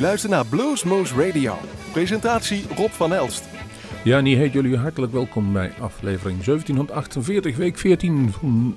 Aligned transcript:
luistert 0.00 0.32
naar 0.32 0.46
Bluesmoose 0.46 1.26
Radio. 1.26 1.58
Presentatie 1.92 2.64
Rob 2.76 2.90
van 2.90 3.14
Elst. 3.14 3.44
Ja, 4.04 4.18
en 4.18 4.24
heet 4.24 4.52
jullie 4.52 4.76
hartelijk 4.76 5.12
welkom 5.12 5.52
bij 5.52 5.72
aflevering 5.80 6.44
1748, 6.44 7.56
week 7.56 7.78
14 7.78 8.32
van 8.32 8.76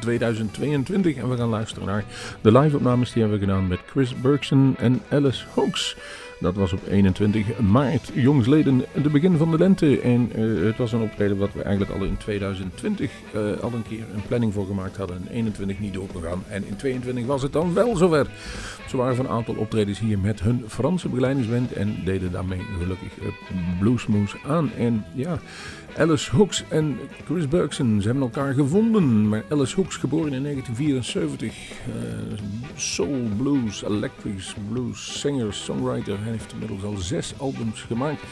2022. 0.00 1.16
En 1.16 1.28
we 1.30 1.36
gaan 1.36 1.48
luisteren 1.48 1.88
naar 1.88 2.04
de 2.40 2.58
live-opnames 2.58 3.12
die 3.12 3.22
hebben 3.22 3.40
gedaan 3.40 3.68
met 3.68 3.78
Chris 3.86 4.20
Bergson 4.20 4.74
en 4.78 5.02
Alice 5.10 5.44
Hoax. 5.54 5.96
Dat 6.40 6.54
was 6.54 6.72
op 6.72 6.86
21 6.88 7.58
maart, 7.58 8.10
jongsleden, 8.14 8.84
de 9.02 9.10
begin 9.10 9.36
van 9.36 9.50
de 9.50 9.58
lente. 9.58 10.00
En 10.00 10.32
uh, 10.36 10.66
het 10.66 10.76
was 10.76 10.92
een 10.92 11.00
optreden 11.00 11.36
wat 11.36 11.52
we 11.52 11.62
eigenlijk 11.62 11.98
al 11.98 12.06
in 12.06 12.16
2020 12.16 13.10
uh, 13.34 13.40
al 13.62 13.72
een 13.72 13.82
keer 13.88 14.04
een 14.14 14.22
planning 14.28 14.52
voor 14.52 14.66
gemaakt 14.66 14.96
hadden. 14.96 15.16
In 15.16 15.34
21 15.34 15.78
niet 15.78 15.94
doorgegaan. 15.94 16.42
En 16.48 16.66
in 16.66 16.76
22 16.76 17.26
was 17.26 17.42
het 17.42 17.52
dan 17.52 17.74
wel 17.74 17.96
zover. 17.96 18.26
Ze 18.88 18.96
waren 18.96 19.16
van 19.16 19.24
een 19.24 19.30
aantal 19.30 19.54
optredens 19.54 19.98
hier 19.98 20.18
met 20.18 20.40
hun 20.40 20.64
Franse 20.68 21.08
begeleidingsband. 21.08 21.72
En 21.72 21.96
deden 22.04 22.32
daarmee 22.32 22.60
gelukkig 22.78 23.12
Bluesmoes 23.78 24.36
aan. 24.46 24.72
En 24.72 25.04
ja... 25.14 25.38
Alice 25.98 26.36
Hooks 26.36 26.64
en 26.68 26.98
Chris 27.24 27.48
Bergson, 27.48 28.00
ze 28.00 28.06
hebben 28.06 28.24
elkaar 28.24 28.54
gevonden. 28.54 29.28
Maar 29.28 29.44
Alice 29.48 29.74
Hooks, 29.76 29.96
geboren 29.96 30.32
in 30.32 30.42
1974, 30.42 31.54
uh, 31.88 31.94
soul 32.74 33.28
blues, 33.36 33.82
electric 33.82 34.54
blues, 34.72 35.20
singer, 35.20 35.54
songwriter. 35.54 36.18
Hij 36.22 36.30
heeft 36.30 36.52
inmiddels 36.52 36.82
al 36.82 36.96
zes 36.96 37.34
albums 37.38 37.80
gemaakt. 37.80 38.22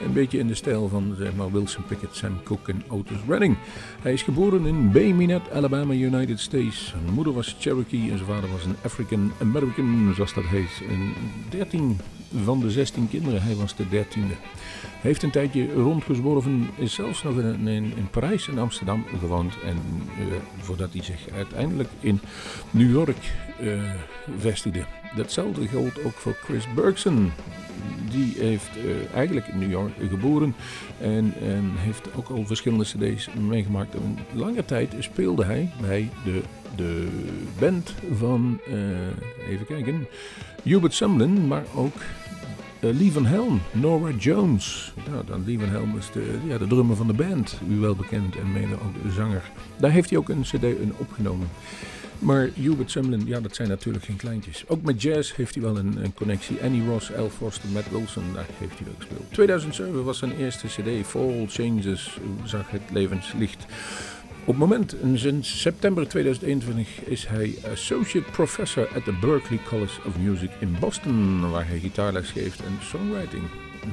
Een 0.00 0.12
beetje 0.12 0.38
in 0.38 0.46
de 0.46 0.54
stijl 0.54 0.88
van 0.88 1.14
zeg 1.18 1.34
maar, 1.34 1.52
Wilson 1.52 1.84
Pickett, 1.84 2.16
Sam 2.16 2.42
Cooke 2.42 2.72
en 2.72 2.82
Otis 2.88 3.18
Redding. 3.28 3.56
Hij 4.02 4.12
is 4.12 4.22
geboren 4.22 4.66
in 4.66 4.92
Bay 4.92 5.12
Minette, 5.12 5.50
Alabama, 5.50 5.92
United 5.92 6.40
States. 6.40 6.86
Zijn 6.86 7.14
moeder 7.14 7.32
was 7.32 7.56
Cherokee 7.58 8.10
en 8.10 8.18
zijn 8.18 8.30
vader 8.30 8.50
was 8.50 8.64
een 8.64 8.76
African 8.84 9.32
American, 9.40 10.12
zoals 10.14 10.34
dat 10.34 10.44
heet. 10.44 10.82
En 10.88 11.12
13 11.50 11.98
van 12.44 12.60
de 12.60 12.70
16 12.70 13.08
kinderen, 13.08 13.42
hij 13.42 13.54
was 13.54 13.76
de 13.76 13.88
dertiende. 13.88 14.34
Heeft 15.00 15.22
een 15.22 15.30
tijdje 15.30 15.72
rondgezworven, 15.72 16.68
is 16.76 16.94
zelfs 16.94 17.22
nog 17.22 17.38
in, 17.38 17.68
in, 17.68 17.92
in 17.96 18.08
Parijs 18.10 18.48
en 18.48 18.58
Amsterdam 18.58 19.04
gewoond. 19.18 19.54
En 19.64 19.76
uh, 20.18 20.24
voordat 20.58 20.92
hij 20.92 21.02
zich 21.02 21.28
uiteindelijk 21.34 21.88
in 22.00 22.20
New 22.70 22.90
York 22.90 23.32
uh, 23.60 23.82
vestigde. 24.38 24.84
Datzelfde 25.16 25.68
geldt 25.68 26.04
ook 26.04 26.12
voor 26.12 26.36
Chris 26.42 26.64
Bergson. 26.74 27.32
Die 28.10 28.34
heeft 28.38 28.76
uh, 28.76 29.14
eigenlijk 29.14 29.46
in 29.46 29.58
New 29.58 29.70
York 29.70 29.92
geboren 30.08 30.54
en, 31.00 31.34
en 31.40 31.72
heeft 31.76 32.14
ook 32.16 32.28
al 32.28 32.46
verschillende 32.46 32.84
cd's 32.84 33.28
meegemaakt. 33.48 33.94
Lange 34.32 34.64
tijd 34.64 34.94
speelde 34.98 35.44
hij 35.44 35.70
bij 35.80 36.08
de, 36.24 36.40
de 36.76 37.08
band 37.58 37.94
van, 38.18 38.60
even 39.48 39.66
kijken, 39.66 40.06
Hubert 40.62 40.94
Sumlin, 40.94 41.46
maar 41.46 41.64
ook 41.74 41.94
Lee 42.80 43.12
Van 43.12 43.26
Helm, 43.26 43.60
Nora 43.72 44.10
Jones. 44.10 44.92
Nou, 45.10 45.24
dan 45.26 45.42
Lee 45.46 45.58
Van 45.58 45.68
Helm 45.68 45.96
is 45.98 46.10
de, 46.12 46.38
ja, 46.46 46.58
de 46.58 46.66
drummer 46.66 46.96
van 46.96 47.06
de 47.06 47.12
band, 47.12 47.60
u 47.68 47.76
wel 47.76 47.94
bekend 47.94 48.36
en 48.36 48.52
mede 48.52 48.74
ook 48.74 49.02
de 49.02 49.10
zanger. 49.10 49.50
Daar 49.76 49.90
heeft 49.90 50.10
hij 50.10 50.18
ook 50.18 50.28
een 50.28 50.42
cd 50.42 50.62
in 50.62 50.92
opgenomen. 50.96 51.48
Maar 52.18 52.50
Hubert 52.54 52.90
Sumlin, 52.90 53.26
ja, 53.26 53.40
dat 53.40 53.54
zijn 53.54 53.68
natuurlijk 53.68 54.04
geen 54.04 54.16
kleintjes. 54.16 54.64
Ook 54.66 54.82
met 54.82 55.02
jazz 55.02 55.36
heeft 55.36 55.54
hij 55.54 55.62
wel 55.62 55.78
een, 55.78 56.04
een 56.04 56.14
connectie. 56.14 56.62
Annie 56.62 56.84
Ross, 56.86 57.14
Al 57.14 57.30
Foster, 57.30 57.68
Matt 57.68 57.90
Wilson, 57.90 58.24
daar 58.34 58.46
heeft 58.58 58.76
hij 58.76 58.86
wel 58.86 58.94
gespeeld. 58.98 59.32
2007 59.32 60.04
was 60.04 60.18
zijn 60.18 60.36
eerste 60.36 60.66
cd, 60.66 61.06
Fall 61.06 61.46
Changes, 61.48 62.18
zag 62.44 62.70
het 62.70 62.82
levenslicht. 62.92 63.66
Op 64.50 64.58
het 64.58 64.68
moment, 64.68 64.96
sinds 65.14 65.60
september 65.60 66.08
2021, 66.08 67.04
is 67.04 67.26
hij 67.26 67.54
Associate 67.72 68.30
Professor 68.30 68.88
at 68.94 69.04
the 69.04 69.12
Berklee 69.20 69.60
College 69.68 70.00
of 70.06 70.18
Music 70.18 70.50
in 70.58 70.76
Boston, 70.80 71.50
waar 71.50 71.68
hij 71.68 71.78
gitaarles 71.78 72.30
geeft 72.30 72.60
en 72.60 72.78
songwriting. 72.82 73.42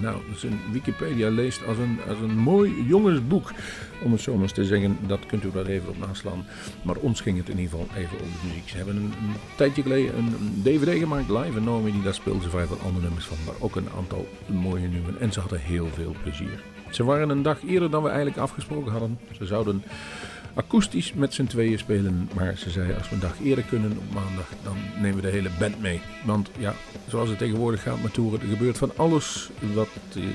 Nou, 0.01 0.21
zijn 0.35 0.59
Wikipedia 0.71 1.29
leest 1.29 1.65
als 1.65 1.77
een, 1.77 1.99
als 2.09 2.19
een 2.19 2.37
mooi 2.37 2.85
jongensboek, 2.87 3.51
om 4.03 4.11
het 4.11 4.21
zo 4.21 4.33
maar 4.33 4.41
eens 4.41 4.51
te 4.51 4.65
zeggen. 4.65 4.97
Dat 5.07 5.25
kunt 5.25 5.43
u 5.43 5.49
wel 5.53 5.65
even 5.65 5.89
op 5.89 5.97
naslaan. 5.97 6.45
Maar 6.81 6.95
ons 6.95 7.21
ging 7.21 7.37
het 7.37 7.49
in 7.49 7.59
ieder 7.59 7.77
geval 7.77 7.97
even 7.97 8.13
over 8.13 8.39
de 8.41 8.47
muziek. 8.47 8.69
Ze 8.69 8.77
hebben 8.77 8.95
een, 8.95 9.13
tijdje 9.55 9.81
geleden 9.81 10.17
een, 10.17 10.25
een, 10.25 10.61
DVD 10.63 10.99
gemaakt, 10.99 11.29
live, 11.29 11.57
en 11.57 11.63
Naomi, 11.63 11.91
die 11.91 12.03
daar 12.03 12.13
speelde 12.13 12.41
ze 12.41 12.49
vijf 12.49 12.69
andere 12.83 13.05
nummers 13.05 13.25
van, 13.25 13.37
maar 13.45 13.55
ook 13.59 13.75
een 13.75 13.89
aantal 13.97 14.27
mooie 14.45 14.87
nummers. 14.87 15.17
En 15.17 15.31
ze 15.31 15.39
hadden 15.39 15.59
heel 15.59 15.87
veel 15.93 16.15
plezier. 16.23 16.63
Ze 16.89 17.03
waren 17.03 17.29
een 17.29 17.41
dag 17.41 17.63
eerder 17.67 17.89
dan 17.89 18.03
we 18.03 18.07
eigenlijk 18.09 18.37
afgesproken 18.37 18.91
hadden. 18.91 19.19
Ze 19.37 19.45
zouden 19.45 19.83
akoestisch 20.57 21.13
met 21.13 21.33
z'n 21.33 21.45
tweeën 21.45 21.79
spelen. 21.79 22.29
Maar 22.35 22.57
ze 22.57 22.69
zei, 22.69 22.93
als 22.93 23.09
we 23.09 23.15
een 23.15 23.21
dag 23.21 23.35
eerder 23.43 23.63
kunnen 23.63 23.91
op 23.91 24.13
maandag, 24.13 24.47
dan 24.63 24.77
nemen 25.01 25.15
we 25.15 25.21
de 25.21 25.35
hele 25.35 25.49
band 25.59 25.81
mee. 25.81 26.01
Want 26.25 26.49
ja, 26.57 26.73
zoals 27.07 27.29
het 27.29 27.37
tegenwoordig 27.37 27.81
gaat 27.81 28.01
met 28.01 28.13
toeren, 28.13 28.41
er 28.41 28.47
gebeurt 28.47 28.77
van 28.77 28.91
alles 28.95 29.49
wat 29.73 29.89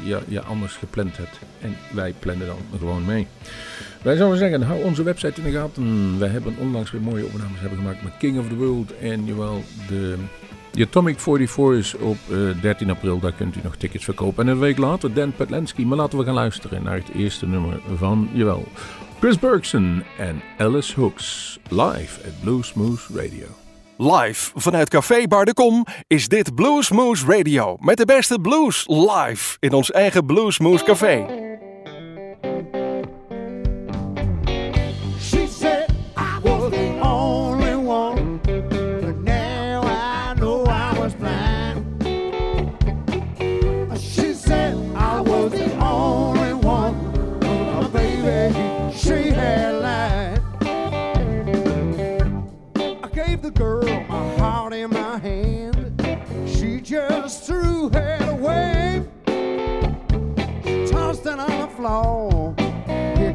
je, 0.04 0.18
je 0.28 0.42
anders 0.42 0.74
gepland 0.76 1.16
hebt. 1.16 1.38
En 1.60 1.76
wij 1.92 2.14
plannen 2.18 2.46
dan 2.46 2.78
gewoon 2.78 3.04
mee. 3.04 3.26
Wij 4.02 4.16
zouden 4.16 4.38
zeggen, 4.38 4.62
hou 4.62 4.82
onze 4.82 5.02
website 5.02 5.40
in 5.40 5.50
de 5.50 5.58
gaten. 5.58 6.18
Wij 6.18 6.28
hebben 6.28 6.56
onlangs 6.58 6.90
weer 6.90 7.02
mooie 7.02 7.24
opnames 7.24 7.60
hebben 7.60 7.78
gemaakt 7.78 8.02
met 8.02 8.16
King 8.18 8.38
of 8.38 8.48
the 8.48 8.56
World. 8.56 8.96
En 8.96 9.24
jawel, 9.24 9.64
de... 9.88 10.16
De 10.72 10.84
Atomic 10.84 11.20
44 11.20 11.78
is 11.78 11.94
op 11.94 12.16
uh, 12.30 12.62
13 12.62 12.90
april, 12.90 13.20
daar 13.20 13.32
kunt 13.32 13.56
u 13.56 13.60
nog 13.62 13.76
tickets 13.76 14.04
verkopen. 14.04 14.44
En 14.44 14.52
een 14.52 14.58
week 14.58 14.78
later 14.78 15.14
Dan 15.14 15.32
Petlenski. 15.32 15.86
Maar 15.86 15.96
laten 15.96 16.18
we 16.18 16.24
gaan 16.24 16.34
luisteren 16.34 16.82
naar 16.82 16.94
het 16.94 17.10
eerste 17.14 17.46
nummer 17.46 17.80
van, 17.96 18.28
jawel, 18.32 18.68
Chris 19.22 19.38
Bergson 19.38 20.04
en 20.18 20.42
Alice 20.58 21.00
Hooks 21.00 21.58
live 21.70 22.20
at 22.26 22.40
Bluesmoose 22.40 23.06
Radio. 23.14 23.46
Live 23.96 24.52
vanuit 24.54 24.88
Café 24.88 25.26
Bar 25.26 25.44
de 25.44 25.54
Kom 25.54 25.86
is 26.06 26.28
dit 26.28 26.54
Bluesmoose 26.54 27.26
Radio 27.26 27.76
met 27.80 27.96
de 27.96 28.04
beste 28.04 28.38
blues 28.38 28.84
live 28.88 29.56
in 29.60 29.72
ons 29.72 29.90
eigen 29.90 30.26
Bluesmoose 30.26 30.84
Café. 30.84 31.24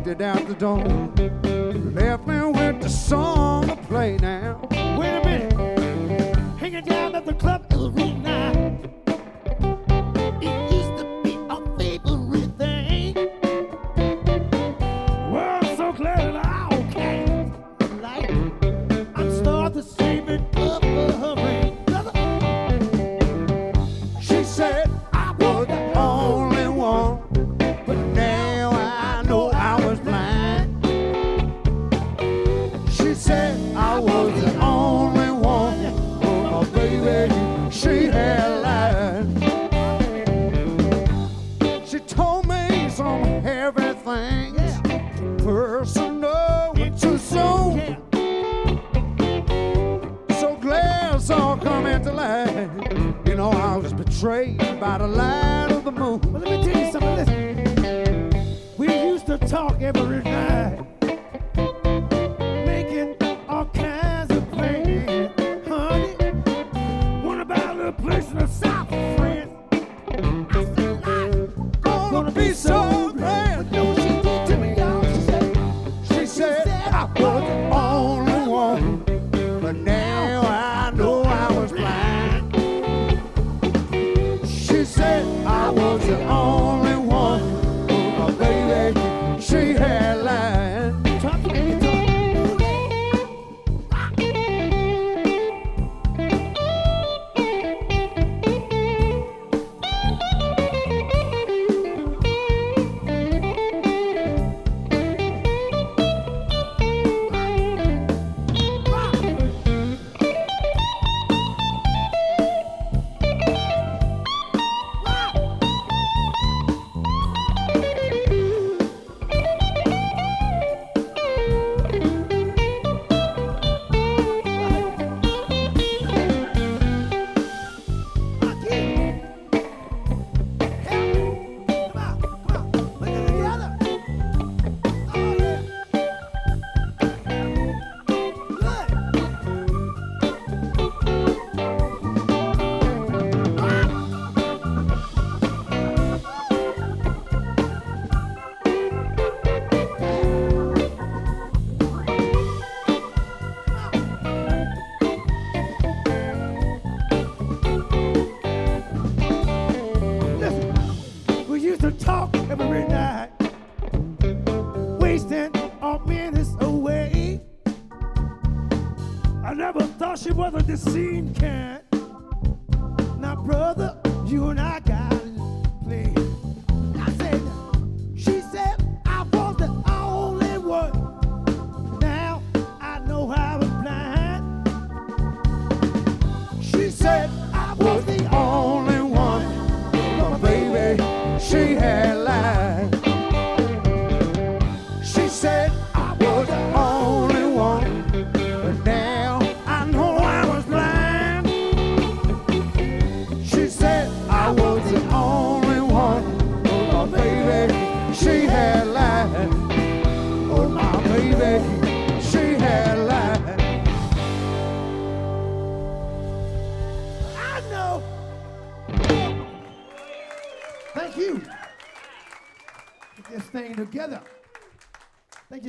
Kicked 0.08 0.22
it 0.22 0.22
out 0.22 0.48
the 0.48 0.54
door. 0.54 0.84
Left 1.94 2.28
me 2.28 2.40
with 2.52 2.82
the 2.82 2.90
song 2.90 3.68
to 3.68 3.76
play 3.76 4.18
now. 4.18 4.68
Wait 4.72 5.18
a 5.18 5.22
minute. 5.26 6.36
Hanging 6.58 6.84
down 6.84 7.16
at 7.16 7.26
the 7.26 7.34
club. 7.34 7.66
It 7.72 8.17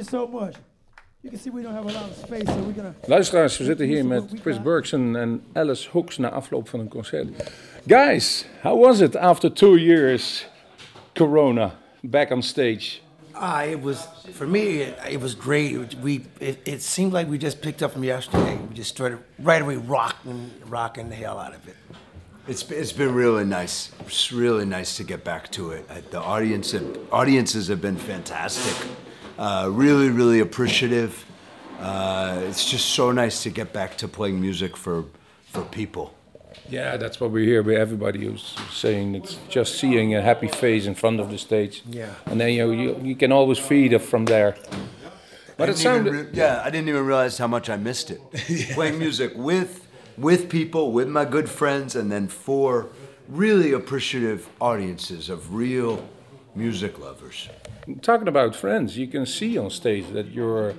so 0.09 0.27
much. 0.27 0.57
You 1.23 1.31
can 1.31 1.39
see 1.39 1.51
we 1.51 1.63
don't 1.63 1.75
have 1.75 1.85
a 1.85 1.93
lot 1.93 2.11
of 2.11 2.17
space, 2.17 2.47
so 2.47 2.57
we're 2.59 2.73
gonna. 2.73 2.95
Luisteraars, 3.07 3.59
we 3.59 3.65
zitten 3.65 3.87
hier 3.87 4.05
met 4.05 4.23
Chris 4.41 4.63
Bergson 4.63 5.17
en 5.17 5.43
Ellis 5.53 5.89
Hooks 5.89 6.19
na 6.19 6.31
afloop 6.31 6.69
van 6.69 6.81
een 6.81 6.89
concert. 6.89 7.53
Guys, 7.87 8.47
how 8.63 8.81
was 8.81 9.01
it 9.01 9.17
after 9.17 9.53
two 9.53 9.77
years 9.77 10.47
Corona 11.15 11.75
back 12.03 12.31
on 12.31 12.43
stage? 12.43 13.03
Ah, 13.35 13.65
it 13.65 13.83
was 13.83 14.09
for 14.33 14.47
me. 14.47 14.61
It, 14.61 14.99
it 15.11 15.21
was 15.21 15.35
great. 15.35 15.73
It, 15.73 15.95
we 16.03 16.25
it, 16.39 16.59
it 16.65 16.83
seemed 16.83 17.13
like 17.13 17.29
we 17.29 17.39
just 17.39 17.61
picked 17.61 17.83
up 17.83 17.93
from 17.93 18.05
yesterday. 18.05 18.57
We 18.69 18.75
just 18.75 18.91
started 18.91 19.19
right 19.39 19.63
away 19.63 19.77
rocking, 19.77 20.51
rocking 20.71 21.09
the 21.09 21.17
hell 21.17 21.39
out 21.39 21.55
of 21.55 21.67
it. 21.67 21.77
It's 22.47 22.71
it's 22.71 22.93
been 22.93 23.15
really 23.15 23.45
nice. 23.45 23.91
It's 24.07 24.33
really 24.33 24.65
nice 24.65 24.97
to 24.97 25.05
get 25.05 25.25
back 25.25 25.51
to 25.51 25.73
it. 25.73 26.11
The 26.11 26.21
audience 26.21 26.77
audiences 27.11 27.69
have 27.69 27.81
been 27.81 27.99
fantastic. 27.99 28.89
Uh, 29.39 29.69
really, 29.71 30.11
really 30.11 30.41
appreciative. 30.41 31.25
Uh, 31.81 32.41
it's 32.49 32.69
just 32.69 32.87
so 32.87 33.13
nice 33.13 33.43
to 33.45 33.51
get 33.51 33.73
back 33.73 33.97
to 33.99 34.09
playing 34.09 34.41
music 34.41 34.77
for 34.77 35.05
for 35.53 35.63
people. 35.63 36.13
Yeah, 36.69 36.97
that's 36.99 37.21
what 37.21 37.31
we 37.31 37.47
hear. 37.47 37.63
We 37.63 37.77
everybody 37.77 38.27
who's 38.27 38.57
saying 38.71 39.15
it's 39.15 39.39
just 39.49 39.79
seeing 39.79 40.15
a 40.15 40.21
happy 40.21 40.49
face 40.49 40.87
in 40.87 40.95
front 40.95 41.21
of 41.21 41.31
the 41.31 41.39
stage. 41.39 41.83
Yeah. 41.89 42.15
and 42.27 42.41
then 42.41 42.53
you 42.53 42.73
you, 42.73 43.01
you 43.03 43.17
can 43.17 43.33
always 43.33 43.59
feed 43.59 43.93
it 43.93 44.01
from 44.03 44.25
there. 44.25 44.57
But 45.57 45.69
I 45.69 45.73
it 45.73 45.79
sounded 45.79 46.13
re- 46.13 46.27
yeah, 46.33 46.63
I 46.65 46.71
didn't 46.71 46.89
even 46.89 47.07
realize 47.07 47.39
how 47.39 47.47
much 47.49 47.71
I 47.71 47.77
missed 47.77 48.11
it. 48.11 48.21
Playing 48.75 48.99
music 48.99 49.33
with 49.37 49.87
with 50.17 50.49
people, 50.49 50.93
with 50.93 51.09
my 51.09 51.25
good 51.25 51.49
friends, 51.49 51.95
and 51.97 52.11
then 52.11 52.29
for 52.29 52.89
really 53.29 53.73
appreciative 53.73 54.49
audiences 54.61 55.29
of 55.29 55.55
real 55.55 56.03
music 56.55 56.99
lovers. 56.99 57.49
Talking 57.97 58.29
about 58.29 58.55
friends. 58.55 58.97
You 58.97 59.07
can 59.07 59.27
see 59.27 59.57
on 59.59 59.71
stage 59.71 60.07
that 60.13 60.29
you're. 60.29 60.75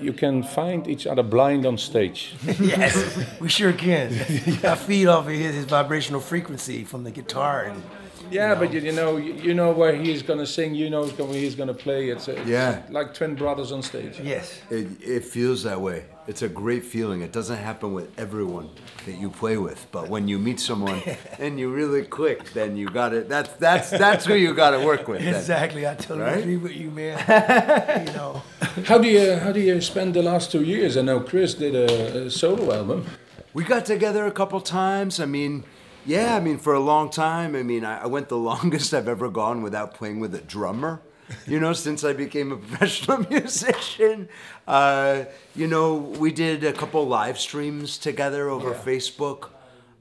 You 0.00 0.14
can 0.14 0.42
find 0.42 0.86
each 0.88 1.06
other 1.06 1.22
blind 1.22 1.66
on 1.66 1.76
stage. 1.76 2.32
yes, 2.58 2.96
we 3.38 3.48
sure 3.50 3.72
can. 3.74 4.06
I 4.64 4.74
feed 4.74 5.06
off 5.08 5.26
of 5.26 5.32
his, 5.32 5.54
his 5.54 5.64
vibrational 5.66 6.20
frequency 6.22 6.84
from 6.84 7.04
the 7.04 7.10
guitar, 7.10 7.64
and 7.64 7.82
Yeah, 8.30 8.54
but 8.54 8.72
you, 8.72 8.80
you 8.80 8.92
know, 8.92 9.18
you, 9.18 9.34
you 9.34 9.52
know 9.52 9.72
where 9.72 9.94
he's 9.94 10.22
gonna 10.22 10.46
sing. 10.46 10.74
You 10.74 10.88
know 10.88 11.04
where 11.06 11.34
he's 11.34 11.54
gonna 11.54 11.74
play. 11.74 12.08
It's, 12.08 12.28
a, 12.28 12.36
it's 12.38 12.48
Yeah. 12.48 12.82
like 12.88 13.12
twin 13.12 13.34
brothers 13.34 13.72
on 13.72 13.82
stage. 13.82 14.18
yes, 14.20 14.58
It, 14.70 14.86
it 15.02 15.24
feels 15.24 15.62
that 15.64 15.78
way. 15.78 16.04
It's 16.30 16.42
a 16.42 16.48
great 16.48 16.84
feeling. 16.84 17.22
It 17.22 17.32
doesn't 17.32 17.56
happen 17.58 17.92
with 17.92 18.08
everyone 18.24 18.68
that 19.06 19.16
you 19.22 19.28
play 19.30 19.56
with, 19.56 19.80
but 19.90 20.08
when 20.08 20.28
you 20.28 20.38
meet 20.38 20.60
someone 20.60 21.02
and 21.40 21.58
you 21.58 21.66
really 21.80 22.04
click, 22.04 22.52
then 22.52 22.76
you 22.76 22.86
got 22.88 23.12
it. 23.18 23.28
That's 23.28 23.50
that's 23.66 23.90
that's 23.90 24.24
who 24.28 24.34
you 24.34 24.54
got 24.54 24.70
to 24.76 24.80
work 24.90 25.08
with. 25.08 25.20
then. 25.22 25.34
exactly. 25.34 25.82
I 25.88 25.94
totally 25.96 26.20
Right? 26.20 26.38
agree 26.38 26.56
with 26.66 26.76
you, 26.82 26.90
man. 26.92 27.18
you 28.06 28.12
know, 28.12 28.42
How 28.90 28.98
do 28.98 29.08
you 29.08 29.34
how 29.44 29.50
do 29.50 29.60
you 29.60 29.80
spend 29.80 30.14
the 30.14 30.22
last 30.22 30.52
two 30.52 30.62
years? 30.62 30.96
I 30.96 31.02
know 31.02 31.18
Chris 31.20 31.54
did 31.54 31.74
a, 31.74 32.26
a 32.26 32.30
solo 32.30 32.72
album. 32.72 33.06
We 33.52 33.64
got 33.64 33.84
together 33.84 34.24
a 34.26 34.30
couple 34.40 34.60
times. 34.60 35.18
I 35.18 35.26
mean, 35.26 35.64
yeah, 36.06 36.36
I 36.36 36.40
mean, 36.40 36.58
for 36.58 36.74
a 36.74 36.80
long 36.92 37.10
time. 37.10 37.56
I 37.56 37.64
mean, 37.64 37.84
I, 37.84 38.04
I 38.04 38.06
went 38.06 38.28
the 38.28 38.38
longest 38.50 38.94
I've 38.94 39.08
ever 39.08 39.28
gone 39.28 39.62
without 39.62 39.94
playing 39.94 40.20
with 40.20 40.32
a 40.36 40.40
drummer. 40.54 41.00
You 41.46 41.60
know, 41.60 41.72
since 41.72 42.04
I 42.04 42.12
became 42.12 42.52
a 42.52 42.56
professional 42.66 43.18
musician. 43.30 44.28
Uh, 44.66 45.24
you 45.54 45.66
know, 45.66 45.94
we 45.94 46.32
did 46.32 46.64
a 46.64 46.72
couple 46.72 47.06
live 47.06 47.38
streams 47.38 47.98
together 47.98 48.48
over 48.48 48.72
Facebook. 48.74 49.50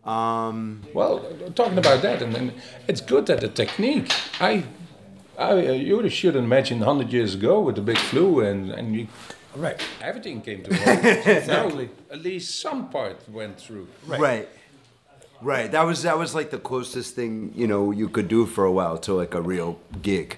Um, 0.06 0.82
Well, 0.94 1.20
talking 1.56 1.78
about 1.78 2.02
that, 2.02 2.22
and 2.22 2.34
then 2.34 2.54
it's 2.88 3.02
good 3.02 3.26
that 3.28 3.42
the 3.42 3.50
technique. 3.50 4.12
I, 4.40 4.64
I 5.38 5.52
uh, 5.52 5.74
you 5.74 6.10
should 6.10 6.36
imagine 6.36 6.82
hundred 6.82 7.12
years 7.14 7.36
ago 7.36 7.60
with 7.60 7.76
the 7.76 7.82
big 7.82 7.98
flu 7.98 8.40
and 8.42 8.72
and 8.72 8.96
you, 8.96 9.08
right? 9.56 9.80
everything 10.02 10.42
came 10.42 10.64
to 10.64 10.74
halt. 10.76 11.04
Exactly. 11.28 11.86
Now, 11.86 12.16
at 12.16 12.22
least 12.22 12.60
some 12.60 12.90
part 12.90 13.18
went 13.30 13.60
through. 13.60 13.88
Right. 14.08 14.48
right. 15.42 15.72
That 15.72 15.84
was 15.86 16.02
that 16.04 16.18
was 16.18 16.34
like 16.34 16.50
the 16.50 16.60
closest 16.60 17.16
thing 17.16 17.52
you 17.56 17.68
know 17.68 17.92
you 17.92 18.10
could 18.10 18.28
do 18.28 18.46
for 18.46 18.66
a 18.66 18.72
while 18.72 18.98
to 19.00 19.14
like 19.14 19.34
a 19.36 19.42
real 19.42 19.80
gig, 20.02 20.38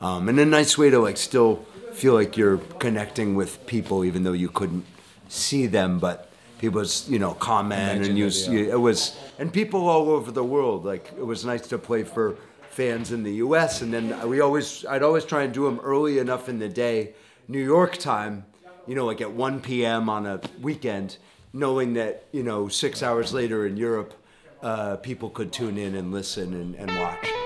um, 0.00 0.28
and 0.28 0.38
a 0.38 0.46
nice 0.46 0.76
way 0.76 0.90
to 0.90 0.98
like 0.98 1.16
still 1.16 1.64
feel 1.92 2.14
like 2.14 2.36
you're 2.36 2.58
connecting 2.78 3.34
with 3.34 3.64
people 3.66 4.04
even 4.04 4.24
though 4.24 4.32
you 4.32 4.48
couldn't 4.48 4.84
see 5.28 5.66
them, 5.66 5.98
but 5.98 6.30
people 6.58 6.80
was 6.80 7.08
you 7.08 7.18
know 7.18 7.34
comment 7.34 7.80
Imagine 7.80 8.10
and 8.10 8.18
it, 8.18 8.20
use 8.20 8.48
yeah. 8.48 8.60
it 8.60 8.80
was 8.80 9.16
and 9.38 9.52
people 9.52 9.88
all 9.88 10.10
over 10.10 10.30
the 10.30 10.44
world 10.44 10.84
like 10.84 11.12
it 11.16 11.24
was 11.24 11.44
nice 11.44 11.66
to 11.68 11.78
play 11.78 12.02
for 12.02 12.36
fans 12.70 13.12
in 13.12 13.22
the 13.22 13.34
U.S. 13.34 13.82
and 13.82 13.92
then 13.92 14.28
we 14.28 14.40
always 14.40 14.84
I'd 14.86 15.02
always 15.02 15.24
try 15.24 15.42
and 15.44 15.54
do 15.54 15.64
them 15.64 15.80
early 15.80 16.18
enough 16.18 16.48
in 16.48 16.58
the 16.58 16.68
day, 16.68 17.14
New 17.48 17.62
York 17.62 17.96
time, 17.96 18.44
you 18.86 18.94
know, 18.94 19.06
like 19.06 19.20
at 19.20 19.30
1 19.30 19.60
p.m. 19.60 20.08
on 20.08 20.26
a 20.26 20.40
weekend, 20.60 21.18
knowing 21.52 21.94
that 21.94 22.26
you 22.32 22.42
know 22.42 22.68
six 22.68 23.02
hours 23.02 23.32
later 23.32 23.66
in 23.66 23.76
Europe, 23.76 24.14
uh, 24.62 24.96
people 24.96 25.30
could 25.30 25.52
tune 25.52 25.78
in 25.78 25.94
and 25.94 26.12
listen 26.12 26.52
and, 26.52 26.74
and 26.74 26.98
watch. 26.98 27.43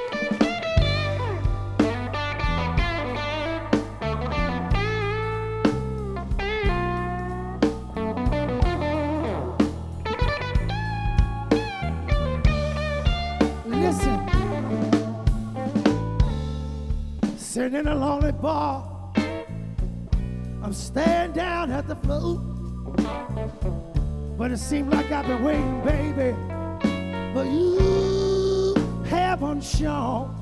Sitting 17.69 17.81
in 17.81 17.89
a 17.89 17.95
lonely 17.95 18.33
bar. 18.33 19.13
I'm 20.63 20.73
staring 20.73 21.33
down 21.33 21.71
at 21.71 21.87
the 21.87 21.97
floor. 21.97 22.39
But 24.39 24.53
it 24.53 24.57
seems 24.57 24.91
like 24.91 25.13
I've 25.13 25.27
been 25.27 25.45
waiting, 25.45 25.83
baby. 25.83 26.35
But 27.35 27.47
you 27.47 28.75
haven't 29.05 29.63
shown. 29.63 30.35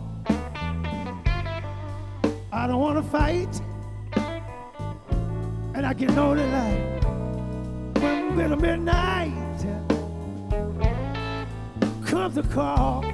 I 2.52 2.68
don't 2.68 2.78
want 2.78 3.04
to 3.04 3.10
fight. 3.10 3.60
And 5.74 5.84
I 5.84 5.94
know 6.14 6.36
that 6.36 6.48
like 6.56 8.02
when 8.04 8.36
middle 8.36 8.56
midnight 8.56 9.32
comes 12.04 12.36
the 12.36 12.44
call 12.44 13.04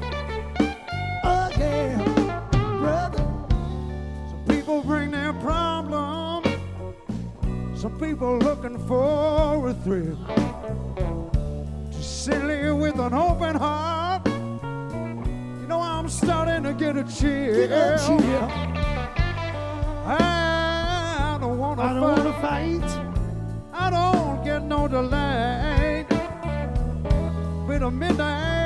people 4.83 4.97
bring 4.97 5.11
their 5.11 5.33
problems. 5.35 6.47
Some 7.75 7.99
people 7.99 8.39
looking 8.39 8.79
for 8.87 9.69
a 9.69 9.75
thrill. 9.75 10.17
Just 11.91 12.25
silly 12.25 12.73
with 12.73 12.99
an 12.99 13.15
open 13.15 13.57
heart. 13.57 14.27
You 14.27 15.67
know 15.69 15.81
I'm 15.81 16.09
starting 16.09 16.63
to 16.65 16.75
get 16.75 16.97
a 16.97 17.05
chill. 17.05 17.55
Get 17.55 17.71
a 17.71 17.99
chill. 18.07 18.49
I 20.07 21.39
don't 21.41 21.59
wanna 21.59 21.83
I 21.83 21.95
don't 21.95 22.41
fight. 22.41 22.81
wanna 22.81 22.83
fight. 22.83 23.13
I 23.73 23.91
don't 23.91 24.45
get 24.45 24.63
no 24.63 24.89
delay. 24.89 26.07
With 27.67 27.83
a 27.83 27.91
midnight 27.91 28.62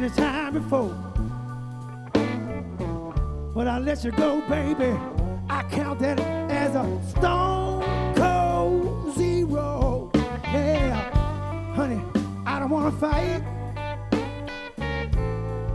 many 0.00 0.14
times 0.14 0.54
before. 0.54 0.94
But 3.54 3.68
I 3.68 3.78
let 3.78 4.02
you 4.02 4.12
go, 4.12 4.40
baby. 4.48 4.98
I 5.50 5.62
count 5.70 6.00
that 6.00 6.18
as 6.20 6.74
a 6.74 7.00
stone 7.10 8.14
cold 8.14 9.14
zero. 9.14 10.10
Yeah, 10.44 10.94
honey, 11.74 12.00
I 12.46 12.60
don't 12.60 12.70
wanna 12.70 12.92
fight. 12.92 13.42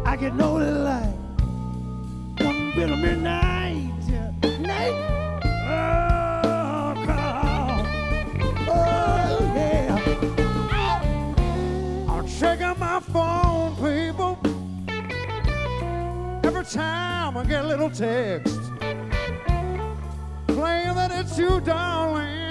I 0.05 0.15
get 0.17 0.33
no 0.33 0.53
light. 0.53 1.13
One 2.39 2.71
bit 2.75 2.89
of 2.89 2.99
midnight, 2.99 3.54
checking 12.39 12.79
my 12.79 12.99
phone, 12.99 13.75
people. 13.77 14.37
Every 16.43 16.65
time 16.65 17.37
I 17.37 17.45
get 17.45 17.63
a 17.63 17.67
little 17.67 17.89
text 17.89 18.59
playing 20.47 20.95
that 20.95 21.11
it's 21.11 21.37
you, 21.37 21.61
darling. 21.61 22.49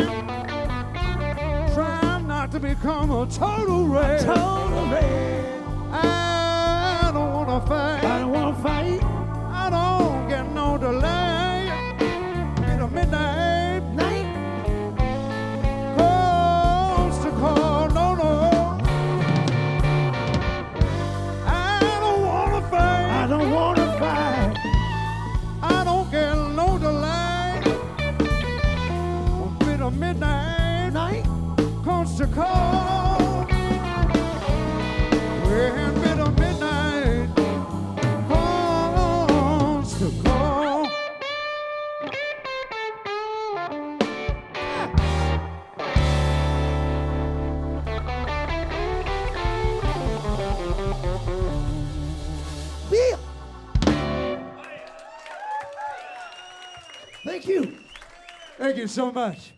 Trying 1.75 2.26
not 2.26 2.50
to 2.53 2.61
become 2.61 3.11
a 3.11 3.26
total 3.26 3.88
wreck. 3.88 4.21
Total 4.21 4.87
red. 4.87 5.62
I 5.91 7.11
don't 7.12 7.33
wanna 7.33 7.67
fight. 7.67 8.05
I 8.05 8.19
don't 8.21 8.33
wanna 8.33 8.62
fight. 8.62 9.03
I 9.03 9.71
don't 9.71 10.29
get 10.29 10.50
no 10.53 10.79
delay. 10.79 11.24
Thank 57.25 57.49
you. 57.49 57.76
Thank 58.59 58.76
you 58.76 58.87
so 58.87 59.11
much. 59.11 59.53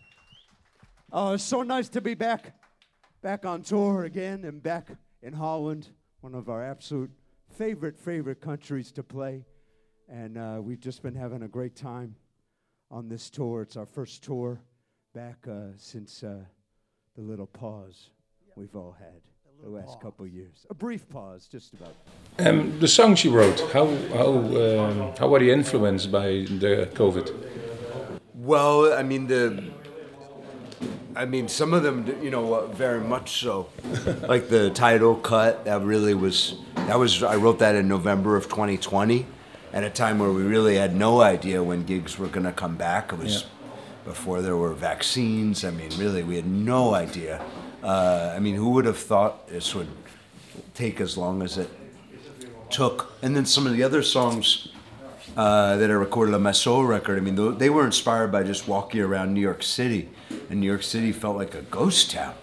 Oh, 1.11 1.33
it's 1.33 1.43
so 1.43 1.63
nice 1.63 1.87
to 1.89 2.01
be 2.01 2.15
back, 2.15 2.53
back 3.27 3.45
on 3.45 3.61
tour 3.61 4.05
again 4.05 4.45
and 4.45 4.63
back 4.63 4.87
in 5.21 5.33
Holland, 5.33 5.89
one 6.21 6.33
of 6.33 6.47
our 6.47 6.63
absolute 6.63 7.11
favorite, 7.57 7.99
favorite 7.99 8.39
countries 8.39 8.89
to 8.89 9.03
play. 9.03 9.43
And 10.07 10.37
uh, 10.37 10.61
we've 10.61 10.79
just 10.79 11.03
been 11.03 11.13
having 11.13 11.43
a 11.43 11.47
great 11.49 11.75
time 11.75 12.15
on 12.89 13.09
this 13.09 13.29
tour. 13.29 13.63
It's 13.63 13.75
our 13.75 13.85
first 13.85 14.23
tour 14.23 14.61
back 15.13 15.45
uh, 15.45 15.75
since 15.75 16.23
uh, 16.23 16.37
the 17.17 17.21
little 17.21 17.47
pause 17.47 18.11
we've 18.55 18.77
all 18.77 18.95
had 18.97 19.19
the 19.61 19.69
last 19.71 19.99
couple 19.99 20.25
of 20.25 20.31
years. 20.31 20.65
A 20.69 20.73
brief 20.73 21.09
pause, 21.09 21.49
just 21.51 21.73
about. 21.73 21.95
Um, 22.39 22.79
the 22.79 22.87
songs 22.87 23.25
you 23.25 23.31
wrote, 23.31 23.59
how 23.73 23.87
how 24.13 24.29
um, 24.29 25.13
how 25.19 25.27
were 25.27 25.39
they 25.39 25.51
influenced 25.51 26.13
by 26.13 26.45
the 26.63 26.89
COVID? 26.93 27.27
Well, 28.35 28.93
I 28.93 29.03
mean 29.03 29.27
the. 29.27 29.75
I 31.17 31.25
mean, 31.25 31.47
some 31.47 31.73
of 31.73 31.81
them, 31.83 32.05
you 32.21 32.29
know, 32.29 32.53
uh, 32.53 32.67
very 32.67 33.01
much 33.01 33.41
so. 33.41 33.67
like 34.27 34.49
the 34.49 34.69
title 34.69 35.15
cut, 35.15 35.65
that 35.65 35.81
really 35.81 36.13
was. 36.13 36.55
That 36.75 36.99
was. 36.99 37.23
I 37.23 37.35
wrote 37.37 37.59
that 37.59 37.75
in 37.75 37.87
November 37.87 38.35
of 38.35 38.45
2020, 38.45 39.25
at 39.73 39.83
a 39.83 39.89
time 39.89 40.19
where 40.19 40.31
we 40.31 40.43
really 40.43 40.75
had 40.75 40.95
no 40.95 41.21
idea 41.21 41.63
when 41.63 41.85
gigs 41.85 42.19
were 42.19 42.27
going 42.27 42.45
to 42.45 42.51
come 42.51 42.75
back. 42.75 43.11
It 43.11 43.19
was 43.19 43.41
Yeah. 43.43 43.47
before 44.05 44.41
there 44.43 44.55
were 44.55 44.73
vaccines. 44.73 45.63
I 45.65 45.71
mean, 45.71 45.89
really, 45.97 46.21
we 46.23 46.35
had 46.35 46.45
no 46.47 46.93
idea. 46.93 47.41
Uh, 47.83 48.33
I 48.35 48.39
mean, 48.39 48.55
who 48.55 48.69
would 48.69 48.85
have 48.85 48.97
thought 48.99 49.47
this 49.47 49.73
would 49.73 49.87
take 50.75 51.01
as 51.01 51.17
long 51.17 51.41
as 51.41 51.57
it 51.57 51.69
took? 52.69 53.11
And 53.23 53.35
then 53.35 53.45
some 53.45 53.65
of 53.65 53.73
the 53.73 53.81
other 53.83 54.03
songs 54.03 54.67
uh, 55.35 55.77
that 55.77 55.89
I 55.89 55.93
recorded 55.93 56.33
on 56.35 56.43
my 56.43 56.51
soul 56.51 56.83
record. 56.85 57.17
I 57.17 57.21
mean, 57.21 57.57
they 57.57 57.69
were 57.69 57.85
inspired 57.85 58.31
by 58.31 58.43
just 58.43 58.67
walking 58.67 59.01
around 59.01 59.33
New 59.33 59.41
York 59.41 59.61
City, 59.63 60.09
and 60.49 60.59
New 60.59 60.67
York 60.67 60.83
City 60.83 61.11
felt 61.11 61.37
like 61.37 61.55
a 61.55 61.61
ghost 61.63 62.11
town. 62.11 62.35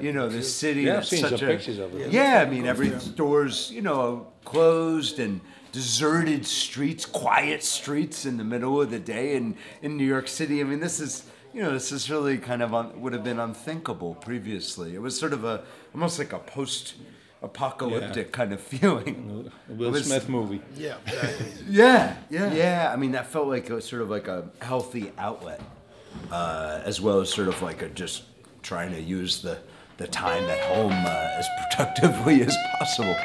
you 0.00 0.12
know, 0.12 0.28
this 0.28 0.52
city. 0.54 0.82
Yeah, 0.82 0.96
I've 0.98 1.06
seen 1.06 1.20
such 1.20 1.38
some 1.38 1.48
a, 1.48 1.52
pictures 1.52 1.78
of 1.78 1.94
it. 1.94 2.10
Yeah, 2.10 2.44
I 2.46 2.50
mean, 2.50 2.66
every 2.66 2.98
store's 2.98 3.70
you 3.70 3.82
know 3.82 4.26
closed 4.44 5.18
and 5.20 5.40
deserted 5.72 6.44
streets, 6.46 7.06
quiet 7.06 7.62
streets 7.62 8.26
in 8.26 8.36
the 8.36 8.44
middle 8.44 8.80
of 8.82 8.90
the 8.90 8.98
day 8.98 9.36
in 9.36 9.56
in 9.82 9.96
New 9.96 10.06
York 10.06 10.26
City. 10.28 10.60
I 10.60 10.64
mean, 10.64 10.80
this 10.80 11.00
is. 11.00 11.24
You 11.52 11.62
know, 11.64 11.72
this 11.72 11.90
is 11.90 12.08
really 12.08 12.38
kind 12.38 12.62
of 12.62 12.72
un, 12.72 13.00
would 13.00 13.12
have 13.12 13.24
been 13.24 13.40
unthinkable 13.40 14.14
previously. 14.14 14.94
It 14.94 15.02
was 15.02 15.18
sort 15.18 15.32
of 15.32 15.42
a 15.44 15.64
almost 15.92 16.16
like 16.20 16.32
a 16.32 16.38
post-apocalyptic 16.38 18.26
Yeah. 18.26 18.30
kind 18.32 18.52
of 18.52 18.60
feeling. 18.72 19.50
Will 19.68 19.90
was- 19.90 20.06
Smith 20.06 20.28
movie. 20.28 20.62
Yeah. 20.76 20.94
Yeah, 21.68 22.16
yeah, 22.30 22.52
yeah. 22.52 22.90
I 22.92 22.96
mean, 22.96 23.10
that 23.12 23.26
felt 23.26 23.48
like 23.48 23.68
a 23.70 23.80
sort 23.80 24.02
of 24.02 24.10
like 24.10 24.28
a 24.28 24.48
healthy 24.62 25.12
outlet, 25.18 25.60
uh, 26.30 26.80
as 26.84 27.00
well 27.00 27.20
as 27.20 27.32
sort 27.32 27.48
of 27.48 27.60
like 27.62 27.82
a 27.82 27.88
just 27.88 28.22
trying 28.62 28.92
to 28.92 29.00
use 29.00 29.42
the 29.42 29.58
the 29.96 30.06
time 30.06 30.44
at 30.44 30.60
home 30.60 30.92
uh, 30.92 31.38
as 31.38 31.46
productively 31.70 32.42
as 32.42 32.56
possible. 32.78 33.16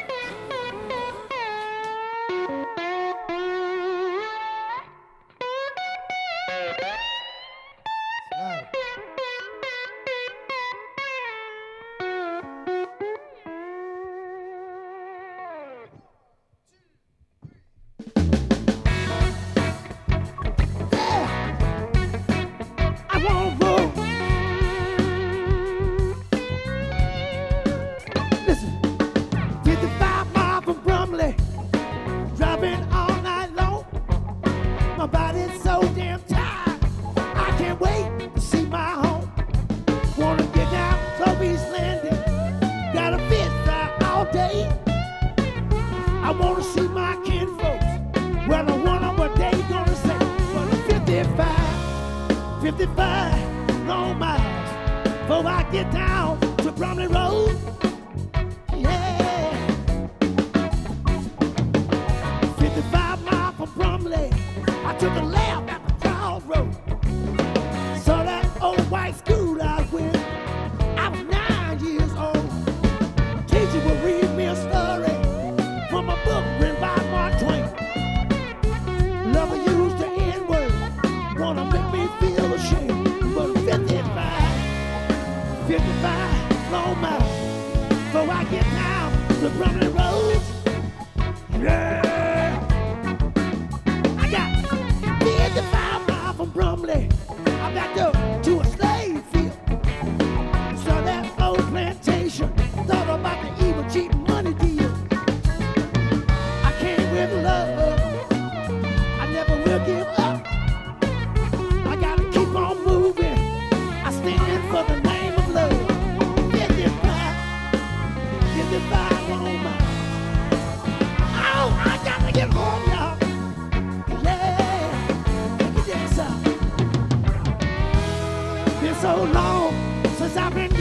So 129.06 129.24
long 129.26 129.72
since 130.18 130.36
I've 130.36 130.56
been 130.56 130.75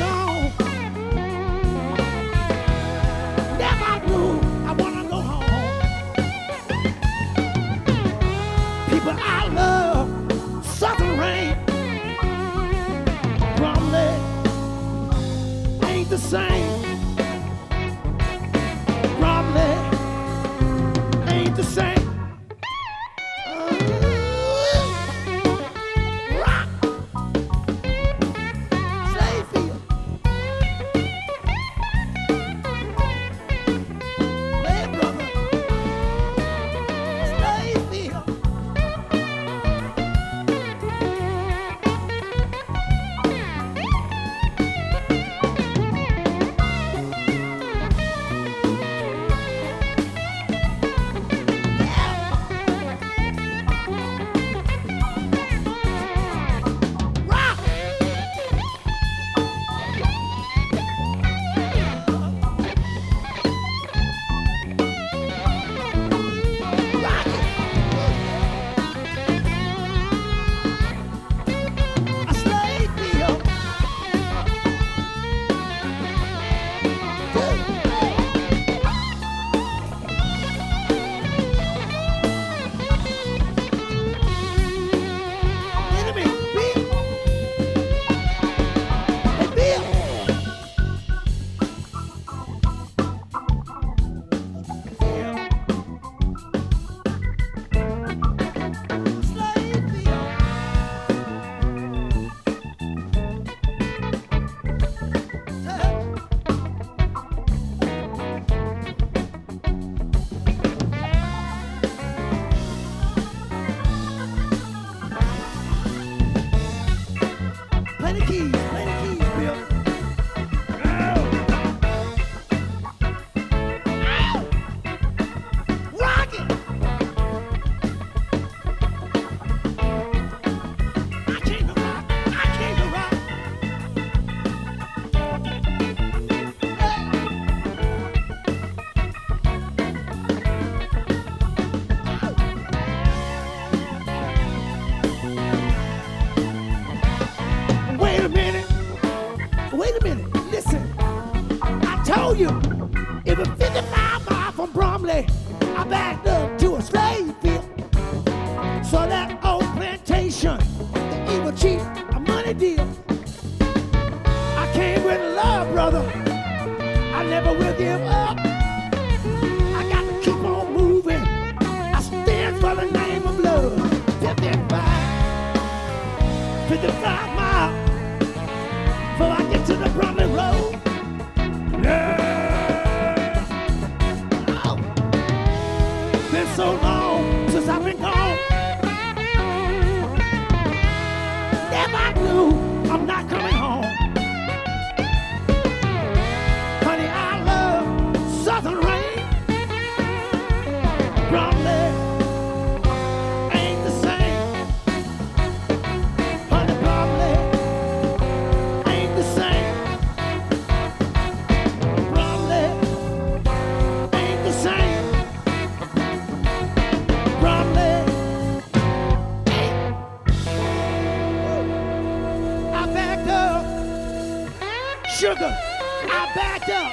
Sugar, 225.15 225.57
I 225.57 226.33
backed 226.35 226.69
up. 226.71 226.93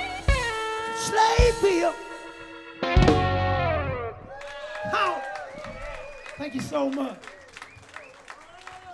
Slave 0.95 1.61
bill. 1.61 1.93
How? 4.91 5.21
Thank 6.37 6.53
you 6.53 6.61
so 6.61 6.87
much. 6.91 7.17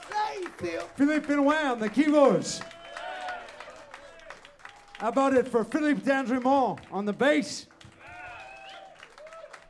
Slave 0.10 0.58
bill. 0.60 0.82
Philippe 0.96 1.28
Benoit 1.28 1.66
on 1.66 1.80
the 1.80 1.90
keyboards. 1.90 2.62
How 4.94 5.10
about 5.10 5.34
it 5.34 5.46
for 5.50 5.66
Philippe 5.66 6.10
Dandremont 6.10 6.80
on 6.90 7.06
the 7.06 7.12
bass? 7.12 7.68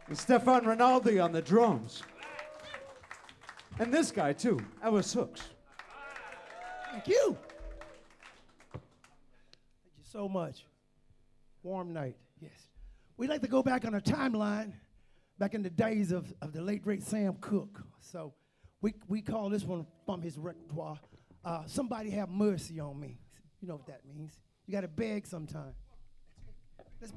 And 0.07 0.15
Stefan 0.15 0.67
Rinaldi 0.67 1.19
on 1.19 1.31
the 1.31 1.41
drums. 1.41 2.03
And 3.79 3.91
this 3.91 4.11
guy 4.11 4.33
too, 4.33 4.59
Ellis 4.83 5.11
Hooks. 5.13 5.49
Thank 6.91 7.07
you. 7.07 7.35
So 10.11 10.29
much. 10.29 10.65
Warm 11.63 11.91
night, 11.91 12.15
yes. 12.39 12.69
We 13.17 13.27
like 13.27 13.41
to 13.41 13.47
go 13.47 13.61
back 13.61 13.83
on 13.83 13.95
a 13.95 13.99
timeline, 13.99 14.71
back 15.37 15.53
in 15.53 15.63
the 15.63 15.69
days 15.69 16.11
of, 16.11 16.33
of 16.41 16.53
the 16.53 16.61
late 16.61 16.81
great 16.81 17.03
Sam 17.03 17.35
Cooke. 17.41 17.83
So 17.99 18.33
we, 18.81 18.93
we 19.07 19.21
call 19.21 19.49
this 19.49 19.63
one 19.63 19.85
from 20.05 20.21
his 20.21 20.37
repertoire. 20.37 20.97
Uh, 21.43 21.63
Somebody 21.65 22.11
have 22.11 22.29
mercy 22.29 22.79
on 22.79 22.99
me. 22.99 23.17
You 23.61 23.67
know 23.67 23.75
what 23.75 23.87
that 23.87 24.01
means. 24.05 24.39
You 24.65 24.71
got 24.71 24.81
to 24.81 24.87
beg 24.87 25.27
sometime. 25.27 25.73
Let's. 27.01 27.13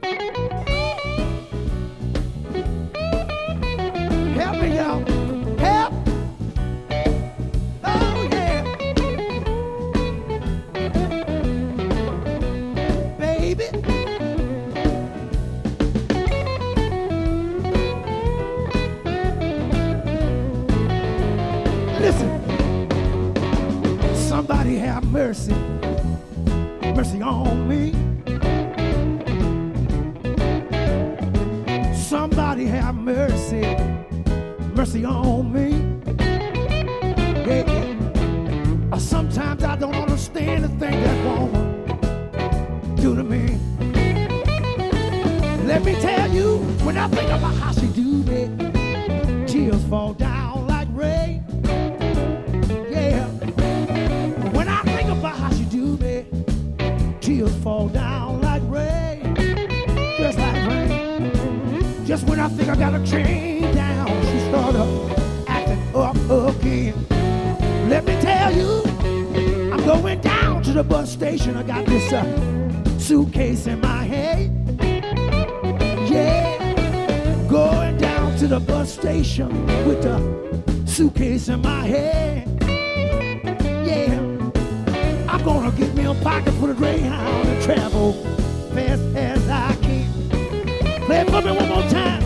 Help 4.35 4.63
me, 4.63 4.77
y'all. 4.77 5.20
Mercy, 25.07 25.55
mercy 26.95 27.23
on 27.23 27.69
me. 27.69 27.93
Somebody 31.95 32.67
have 32.67 32.95
mercy, 32.97 33.63
mercy 34.75 35.05
on 35.05 35.53
me. 35.53 35.69
Yeah. 37.47 37.65
Uh, 38.93 38.99
Sometimes 38.99 39.65
I 39.65 39.77
don't 39.77 39.95
understand 39.95 40.65
the 40.65 40.69
thing 40.69 41.01
that 41.03 41.25
woman 41.25 42.97
do 42.97 43.15
to 43.17 43.23
me. 43.25 43.59
Let 45.67 45.85
me 45.85 45.95
tell 46.01 46.31
you, 46.31 46.59
when 46.85 46.97
I 46.97 47.07
think 47.09 47.31
about 47.31 47.55
how 47.55 47.73
she 47.73 47.87
do 47.89 48.25
me, 48.25 49.47
tears 49.47 49.85
fall 49.85 50.15
down 50.15 50.67
like 50.67 50.89
rain. 50.93 51.40
Tears 57.41 57.63
fall 57.63 57.89
down 57.89 58.41
like 58.43 58.63
rain. 58.67 59.35
Just 60.19 60.39
like 60.39 60.69
rain. 60.69 61.33
Just 62.05 62.27
when 62.27 62.39
I 62.39 62.49
think 62.49 62.69
I 62.69 62.77
got 62.77 62.95
a 62.95 63.03
chain 63.05 63.75
down, 63.75 64.09
she 64.27 64.39
started 64.51 65.45
acting 65.49 65.83
up 65.95 66.17
again. 66.17 66.95
Let 67.89 68.05
me 68.05 68.21
tell 68.21 68.53
you, 68.53 68.83
I'm 69.73 69.83
going 69.85 70.21
down 70.21 70.63
to 70.65 70.73
the 70.73 70.85
bus 70.85 71.11
station. 71.11 71.57
I 71.57 71.63
got 71.63 71.87
this 71.87 72.13
uh, 72.13 72.99
suitcase 72.99 73.67
in 73.67 73.81
my 73.81 74.05
hand. 74.05 74.79
Yeah, 76.11 77.47
going 77.49 77.97
down 77.97 78.37
to 78.37 78.49
the 78.49 78.61
bus 78.61 78.93
station 78.93 79.49
with 79.87 80.03
the 80.03 80.19
suitcase 80.87 81.49
in 81.49 81.63
my 81.63 81.87
hand. 81.87 82.50
I'm 85.41 85.47
gonna 85.47 85.73
get 85.73 85.95
me 85.95 86.05
a 86.05 86.13
pocket 86.13 86.53
for 86.53 86.67
the 86.67 86.75
Greyhound 86.75 87.49
and 87.49 87.63
travel 87.63 88.13
fast 88.75 89.01
as 89.17 89.49
I 89.49 89.75
can. 89.77 90.07
Play 91.07 91.21
it 91.21 91.31
for 91.31 91.41
me 91.41 91.51
one 91.53 91.67
more 91.67 91.83
time, 91.89 92.20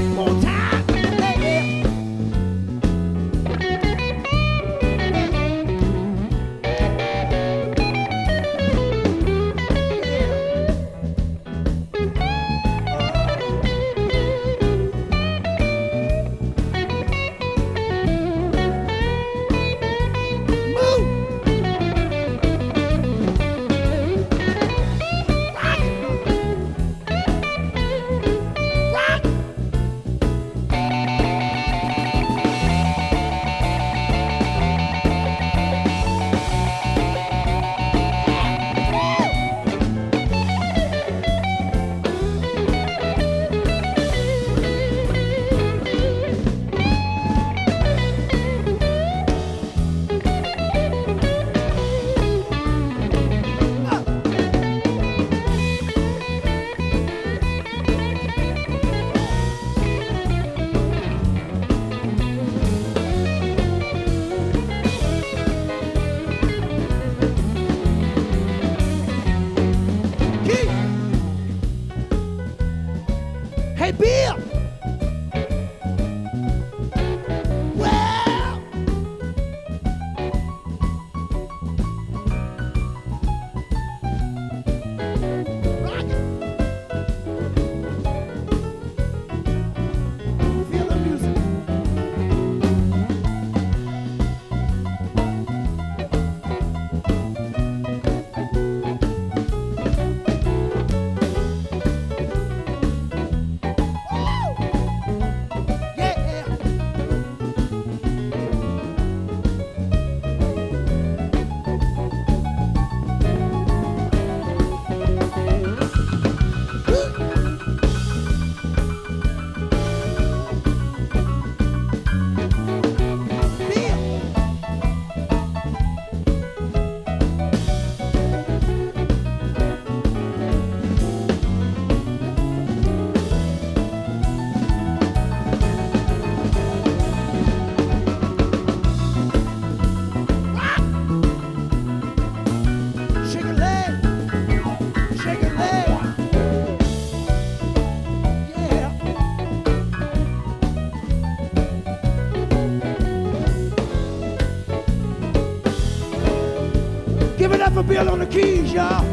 Bill 157.86 158.08
on 158.08 158.18
the 158.18 158.26
keys, 158.26 158.72
y'all. 158.72 159.04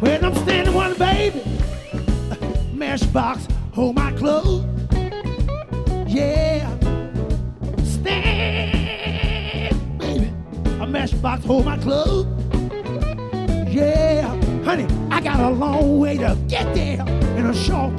When 0.00 0.24
I'm 0.24 0.34
standing 0.34 0.74
one 0.74 0.94
baby, 0.98 1.40
Matchbox, 2.74 3.46
hold 3.72 3.94
my 3.94 4.10
clothes. 4.12 4.64
Yeah. 6.08 6.68
Stand, 7.84 9.78
baby. 9.98 10.32
A 10.80 10.86
matchbox, 10.86 11.44
hold 11.44 11.64
my 11.64 11.78
clothes. 11.78 12.26
Yeah, 13.72 14.28
honey, 14.64 14.86
I 15.10 15.20
got 15.20 15.38
a 15.38 15.50
long 15.50 16.00
way 16.00 16.18
to 16.18 16.36
get 16.48 16.74
there 16.74 17.00
in 17.38 17.46
a 17.46 17.54
short 17.54 17.98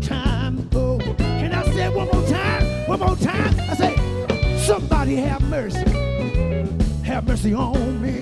time. 0.00 0.68
Oh, 0.74 0.98
can 1.18 1.52
I 1.52 1.62
say 1.72 1.88
one 1.90 2.08
more 2.08 2.26
time? 2.26 2.88
One 2.88 3.00
more 3.00 3.16
time. 3.16 3.54
I 3.60 3.74
say, 3.76 4.56
somebody 4.58 5.16
have 5.16 5.42
mercy. 5.42 5.89
Mercy 7.42 7.54
on 7.54 8.02
me. 8.02 8.20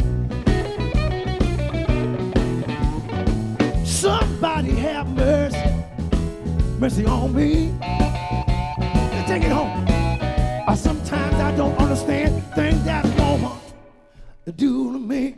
Somebody 3.84 4.70
have 4.76 5.08
mercy. 5.08 5.58
Mercy 6.78 7.04
on 7.04 7.34
me. 7.34 7.72
Now 7.80 9.24
take 9.26 9.42
it 9.42 9.50
home. 9.50 9.84
Uh, 10.68 10.76
sometimes 10.76 11.34
I 11.34 11.52
don't 11.56 11.76
understand 11.78 12.44
things 12.54 12.84
that 12.84 13.04
woman 13.18 13.58
do 14.54 14.92
to 14.92 14.98
me. 15.00 15.34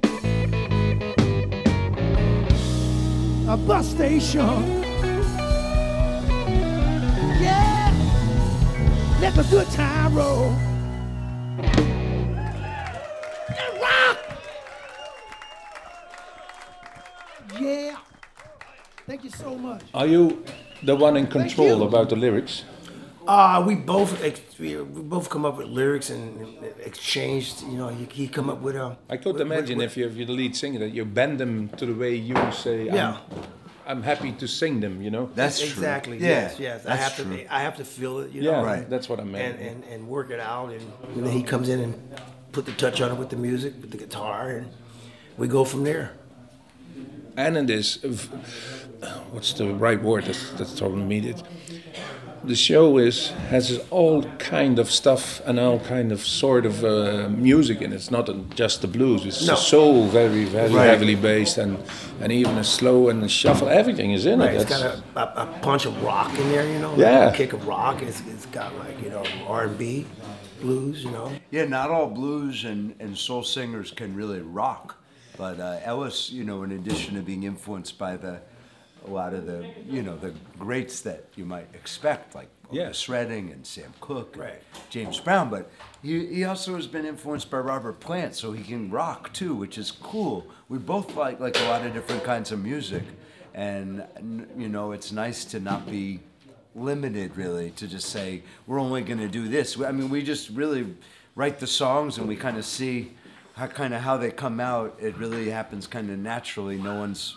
A 3.48 3.56
bus 3.56 3.88
station. 3.88 4.82
Yeah. 7.40 7.94
Let 9.22 9.34
the 9.36 9.46
good 9.50 9.70
time 9.70 10.16
roll. 10.16 10.69
Yeah. 17.70 17.96
Thank 19.06 19.24
you 19.24 19.30
so 19.30 19.54
much. 19.56 19.82
Are 19.94 20.06
you 20.06 20.44
the 20.82 20.94
one 20.96 21.16
in 21.16 21.26
control 21.26 21.82
about 21.88 22.08
the 22.10 22.16
lyrics? 22.16 22.64
Uh, 23.26 23.62
we 23.66 23.74
both 23.74 24.12
ex- 24.24 24.58
we 24.58 24.76
we 24.76 25.02
both 25.02 25.28
come 25.28 25.44
up 25.48 25.56
with 25.58 25.68
lyrics 25.68 26.10
and 26.10 26.40
and 26.40 26.50
exchanged. 26.90 27.62
You 27.62 27.76
know, 27.80 27.88
he, 27.88 28.04
he 28.20 28.28
come 28.28 28.48
up 28.50 28.60
with 28.66 28.76
a. 28.76 28.96
I 29.08 29.16
could 29.22 29.34
with- 29.34 29.42
imagine 29.42 29.78
with- 29.78 29.86
if 29.90 29.96
you're 29.96 30.26
the 30.26 30.32
lead 30.32 30.54
singer 30.56 30.78
that 30.84 30.92
you 30.96 31.04
bend 31.04 31.38
them 31.38 31.68
to 31.78 31.86
the 31.86 31.94
way 31.94 32.14
you 32.14 32.36
say, 32.52 32.88
I'm, 32.88 32.94
Yeah. 32.94 33.16
I'm 33.90 34.02
happy 34.02 34.32
to 34.32 34.46
sing 34.46 34.80
them, 34.80 35.02
you 35.02 35.10
know? 35.10 35.28
That's 35.34 35.58
true. 35.58 35.68
exactly. 35.68 36.16
Yeah, 36.18 36.28
Yes, 36.28 36.58
yes. 36.60 36.86
I 36.86 36.88
that's 36.90 37.02
have 37.02 37.14
true. 37.26 37.36
to. 37.36 37.54
I 37.56 37.60
have 37.66 37.76
to 37.76 37.84
feel 37.84 38.18
it. 38.22 38.30
You 38.32 38.42
Yeah, 38.42 38.52
know. 38.52 38.64
Right. 38.72 38.88
that's 38.92 39.08
what 39.08 39.18
I 39.20 39.24
meant. 39.24 39.58
And, 39.58 39.68
and 39.70 39.84
and 39.92 40.08
work 40.08 40.30
it 40.30 40.40
out, 40.40 40.68
and, 40.76 40.84
and 41.14 41.24
then 41.26 41.32
he 41.32 41.42
comes 41.42 41.68
in 41.68 41.78
and 41.80 41.94
put 42.52 42.64
the 42.66 42.72
touch 42.84 43.00
on 43.00 43.08
it 43.12 43.18
with 43.18 43.28
the 43.30 43.36
music, 43.48 43.72
with 43.80 43.90
the 43.90 43.98
guitar, 43.98 44.50
and 44.58 44.66
we 45.38 45.46
go 45.48 45.64
from 45.64 45.84
there. 45.84 46.10
And 47.46 47.56
it 47.56 47.70
is 47.70 47.96
v- 47.96 48.28
what's 49.32 49.52
the 49.54 49.66
right 49.86 50.02
word 50.02 50.24
that's, 50.24 50.50
that's 50.58 50.74
totally 50.78 51.02
needed 51.14 51.42
the 52.42 52.56
show 52.56 52.96
is 52.96 53.28
has 53.50 53.66
all 53.90 54.22
kind 54.38 54.78
of 54.78 54.90
stuff 54.90 55.42
and 55.46 55.60
all 55.60 55.78
kind 55.80 56.10
of 56.10 56.20
sort 56.24 56.64
of 56.64 56.82
uh, 56.82 57.28
music 57.28 57.82
in 57.82 57.92
it. 57.92 57.96
It's 57.96 58.10
not 58.10 58.30
a, 58.30 58.34
just 58.54 58.80
the 58.80 58.88
blues. 58.88 59.26
It's 59.26 59.46
No. 59.46 59.56
so 59.56 60.04
very 60.04 60.44
very 60.46 60.72
Right. 60.72 60.88
heavily 60.88 61.16
based 61.16 61.58
and 61.58 61.76
and 62.22 62.32
even 62.32 62.56
a 62.56 62.64
slow 62.64 63.10
and 63.10 63.22
a 63.22 63.28
shuffle. 63.28 63.68
Everything 63.68 64.12
is 64.12 64.24
in 64.24 64.38
Right, 64.40 64.54
it. 64.54 64.62
it's 64.62 64.70
got 64.70 64.80
a, 64.80 64.94
a, 65.20 65.42
a 65.44 65.46
punch 65.60 65.84
of 65.84 65.94
rock 66.02 66.30
in 66.38 66.48
there, 66.50 66.66
you 66.66 66.78
know. 66.78 66.94
Yeah. 66.96 67.26
Like 67.26 67.34
a 67.34 67.36
kick 67.36 67.52
of 67.52 67.66
rock. 67.66 68.00
It's, 68.00 68.22
it's 68.32 68.46
got 68.46 68.74
like 68.78 68.96
you 69.04 69.10
know 69.10 69.22
R 69.46 69.64
and 69.64 69.76
B, 69.76 70.06
blues, 70.62 71.04
you 71.04 71.10
know. 71.10 71.30
Yeah, 71.50 71.66
not 71.66 71.90
all 71.90 72.06
blues 72.08 72.64
and, 72.64 72.94
and 73.00 73.10
soul 73.18 73.42
singers 73.42 73.90
can 73.90 74.14
really 74.14 74.40
rock, 74.40 74.96
but 75.40 75.58
uh, 75.58 75.80
Ellis, 75.84 76.28
you 76.28 76.44
know, 76.44 76.64
in 76.64 76.72
addition 76.72 77.14
to 77.14 77.22
being 77.22 77.44
influenced 77.44 77.96
by 77.96 78.18
the 78.18 78.42
a 79.06 79.10
lot 79.10 79.32
of 79.32 79.46
the 79.46 79.66
you 79.88 80.02
know 80.02 80.14
the 80.18 80.34
greats 80.58 81.00
that 81.00 81.24
you 81.34 81.46
might 81.46 81.66
expect, 81.74 82.34
like. 82.34 82.48
Otis 82.72 83.08
Redding 83.08 83.50
and 83.50 83.66
Sam 83.66 83.92
Cooke, 84.00 84.34
and 84.34 84.42
Right. 84.44 84.62
James 84.90 85.18
Brown, 85.18 85.50
but 85.50 85.72
he, 86.02 86.24
he 86.26 86.44
also 86.44 86.76
has 86.76 86.86
been 86.86 87.04
influenced 87.04 87.50
by 87.50 87.58
Robert 87.58 87.98
Plant, 87.98 88.36
so 88.36 88.52
he 88.52 88.62
can 88.62 88.92
rock 88.92 89.32
too, 89.32 89.56
which 89.56 89.76
is 89.76 89.90
cool. 89.90 90.46
We 90.68 90.78
both 90.78 91.16
like 91.16 91.40
like 91.40 91.58
a 91.58 91.64
lot 91.64 91.84
of 91.84 91.94
different 91.94 92.22
kinds 92.22 92.52
of 92.52 92.62
music, 92.62 93.02
and 93.54 94.04
you 94.56 94.68
know, 94.68 94.92
it's 94.92 95.10
nice 95.10 95.44
to 95.46 95.58
not 95.58 95.90
be 95.90 96.20
limited 96.76 97.36
really 97.36 97.70
to 97.72 97.88
just 97.88 98.10
say 98.10 98.42
we're 98.68 98.78
only 98.78 99.02
going 99.02 99.18
to 99.18 99.26
do 99.26 99.48
this. 99.48 99.80
I 99.80 99.90
mean, 99.90 100.10
we 100.10 100.22
just 100.22 100.50
really 100.50 100.94
write 101.34 101.58
the 101.58 101.66
songs 101.66 102.18
and 102.18 102.28
we 102.28 102.36
kind 102.36 102.56
of 102.56 102.64
see 102.64 103.12
how 103.54 103.66
kind 103.66 103.94
of 103.94 104.00
how 104.02 104.16
they 104.16 104.30
come 104.30 104.60
out. 104.60 104.96
It 105.00 105.16
really 105.16 105.50
happens 105.50 105.86
kind 105.86 106.10
of 106.10 106.18
naturally. 106.18 106.78
No 106.78 106.94
one's 106.98 107.36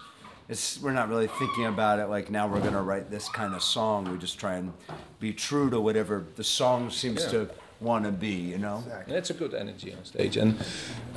it's 0.50 0.80
we're 0.82 0.92
not 0.92 1.10
really 1.10 1.28
thinking 1.28 1.66
about 1.66 2.00
it 2.00 2.08
like 2.08 2.30
now 2.30 2.48
we're 2.48 2.60
going 2.60 2.74
to 2.74 2.82
write 2.82 3.10
this 3.10 3.30
kind 3.30 3.54
of 3.54 3.64
song. 3.64 4.12
We 4.12 4.18
just 4.18 4.40
try 4.40 4.56
and 4.56 4.74
be 5.20 5.34
true 5.34 5.70
to 5.70 5.80
whatever 5.80 6.26
the 6.36 6.44
song 6.44 6.90
seems 6.90 7.24
Yeah. 7.24 7.30
to 7.32 7.50
want 7.80 8.06
to 8.06 8.12
be, 8.12 8.36
you 8.54 8.58
know. 8.58 8.84
And 9.08 9.16
it's 9.16 9.30
a 9.30 9.34
good 9.34 9.54
energy 9.54 9.94
on 9.94 10.04
stage. 10.06 10.38
And 10.38 10.60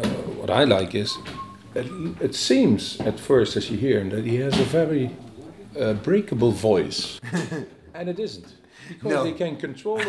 uh, 0.02 0.08
what 0.40 0.50
I 0.50 0.64
like 0.64 0.94
is, 0.94 1.16
it, 1.74 1.86
it 2.20 2.34
seems 2.34 3.00
at 3.00 3.18
first 3.20 3.56
as 3.56 3.70
you 3.70 3.76
hear 3.76 4.00
him 4.00 4.10
that 4.10 4.24
he 4.24 4.36
has 4.36 4.58
a 4.58 4.64
very 4.64 5.10
uh, 5.78 5.92
breakable 5.94 6.52
voice, 6.52 7.20
and 7.94 8.08
it 8.08 8.18
isn't 8.18 8.46
because 8.88 9.12
No. 9.12 9.24
he 9.24 9.32
can 9.32 9.56
control 9.56 9.98
it 10.00 10.08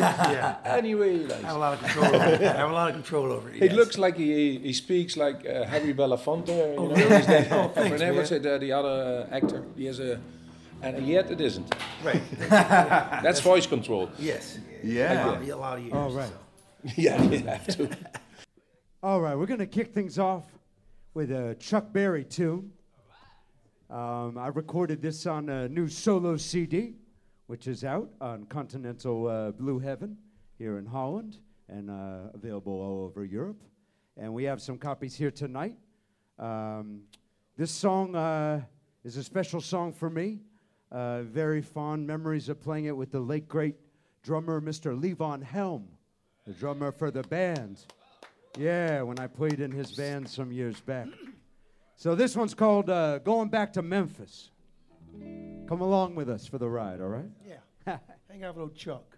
any 0.65 0.95
way 0.95 1.17
he 1.19 1.23
likes. 1.25 1.43
I 1.43 1.47
have 1.47 1.55
a 1.55 1.59
lot 1.59 1.73
of 1.73 1.79
control. 1.79 2.05
over 2.05 2.15
it. 2.33 2.41
I 2.41 2.57
have 2.57 2.69
a 2.69 2.73
lot 2.73 2.89
of 2.89 2.95
control 2.95 3.31
over 3.31 3.49
it. 3.49 3.55
It 3.57 3.71
yes. 3.71 3.73
looks 3.73 3.97
like 3.97 4.17
he, 4.17 4.57
he 4.59 4.73
speaks 4.73 5.15
like 5.17 5.45
uh, 5.45 5.65
Harry 5.65 5.93
Belafonte. 5.93 6.49
You 6.49 6.75
know, 6.75 6.87
really? 6.87 7.15
he's 7.17 7.27
the, 7.27 7.55
Oh, 7.55 7.67
thanks, 7.69 7.91
Renee, 8.01 8.15
what's 8.15 8.31
it, 8.31 8.45
uh, 8.45 8.57
the 8.57 8.71
other 8.71 9.27
uh, 9.31 9.35
actor? 9.35 9.63
He 9.75 9.85
has 9.85 9.99
a, 9.99 10.19
and 10.81 11.07
yet 11.07 11.31
it 11.31 11.41
isn't. 11.41 11.73
right. 12.03 12.21
That's 13.23 13.39
voice 13.39 13.65
control. 13.65 14.09
Yes. 14.19 14.59
Yeah. 14.83 15.25
A 15.25 15.27
lot, 15.27 15.41
a 15.49 15.55
lot 15.55 15.77
of 15.77 15.83
years. 15.83 15.93
All 15.95 16.11
right. 16.11 16.29
so. 16.29 16.91
yeah, 16.95 17.21
you 17.23 17.39
have 17.39 17.67
to. 17.77 17.89
All 19.03 19.21
right, 19.21 19.35
we're 19.35 19.45
going 19.47 19.59
to 19.59 19.67
kick 19.67 19.93
things 19.93 20.19
off 20.19 20.45
with 21.13 21.31
a 21.31 21.55
Chuck 21.55 21.91
Berry 21.93 22.23
tune. 22.23 22.71
Um, 23.89 24.37
I 24.37 24.47
recorded 24.47 25.01
this 25.01 25.25
on 25.25 25.47
a 25.49 25.69
new 25.69 25.87
solo 25.87 26.35
CD, 26.37 26.95
which 27.47 27.67
is 27.67 27.83
out 27.83 28.09
on 28.21 28.43
Continental 28.45 29.27
uh, 29.27 29.51
Blue 29.51 29.79
Heaven 29.79 30.17
here 30.57 30.77
in 30.77 30.85
Holland 30.85 31.37
and 31.69 31.89
uh, 31.89 32.29
available 32.33 32.73
all 32.73 33.03
over 33.05 33.25
Europe. 33.25 33.61
And 34.17 34.33
we 34.33 34.43
have 34.43 34.61
some 34.61 34.77
copies 34.77 35.15
here 35.15 35.31
tonight. 35.31 35.77
Um, 36.37 37.01
this 37.57 37.71
song 37.71 38.15
uh, 38.15 38.61
is 39.03 39.17
a 39.17 39.23
special 39.23 39.61
song 39.61 39.93
for 39.93 40.09
me. 40.09 40.41
Uh, 40.91 41.23
very 41.23 41.61
fond 41.61 42.05
memories 42.05 42.49
of 42.49 42.61
playing 42.61 42.85
it 42.85 42.95
with 42.95 43.11
the 43.11 43.19
late 43.19 43.47
great 43.47 43.75
drummer, 44.23 44.61
Mr. 44.61 44.99
Levon 44.99 45.41
Helm, 45.41 45.87
the 46.45 46.53
drummer 46.53 46.91
for 46.91 47.11
the 47.11 47.23
band. 47.23 47.85
Yeah, 48.57 49.01
when 49.03 49.19
I 49.19 49.27
played 49.27 49.59
in 49.59 49.71
his 49.71 49.91
band 49.91 50.29
some 50.29 50.51
years 50.51 50.79
back. 50.81 51.07
So 51.95 52.13
this 52.13 52.35
one's 52.35 52.53
called 52.53 52.89
uh, 52.89 53.19
Going 53.19 53.49
Back 53.49 53.73
to 53.73 53.81
Memphis. 53.81 54.51
Come 55.67 55.81
along 55.81 56.15
with 56.15 56.29
us 56.29 56.47
for 56.47 56.57
the 56.57 56.69
ride, 56.69 57.01
all 57.01 57.07
right? 57.07 57.29
Yeah. 57.45 57.97
Hang 58.29 58.43
out 58.43 58.55
with 58.55 58.61
old 58.61 58.75
Chuck. 58.75 59.16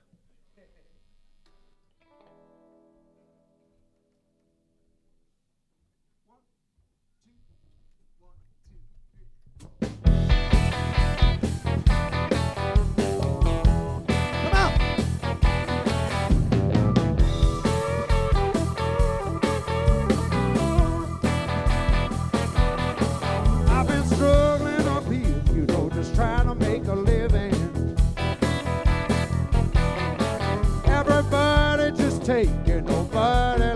Taking, 32.39 32.85
nobody 32.85 33.68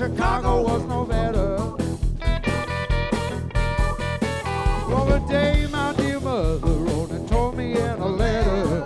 Chicago 0.00 0.62
was 0.62 0.82
no 0.84 1.04
better. 1.04 1.56
Well, 4.88 5.04
the 5.04 5.18
day 5.28 5.66
my 5.70 5.92
dear 5.92 6.18
mother 6.20 6.68
wrote 6.68 7.10
and 7.10 7.28
told 7.28 7.54
me 7.54 7.72
in 7.72 8.00
a 8.00 8.06
letter. 8.08 8.82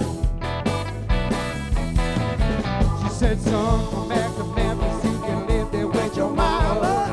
She 3.01 3.09
said, 3.11 3.41
son, 3.41 3.89
come 3.93 4.09
back 4.09 4.35
to 4.35 4.45
Memphis, 4.57 5.05
you 5.05 5.19
can 5.21 5.47
live 5.47 5.71
there 5.71 5.87
with 5.87 6.17
your 6.17 6.31
mama. 6.31 7.07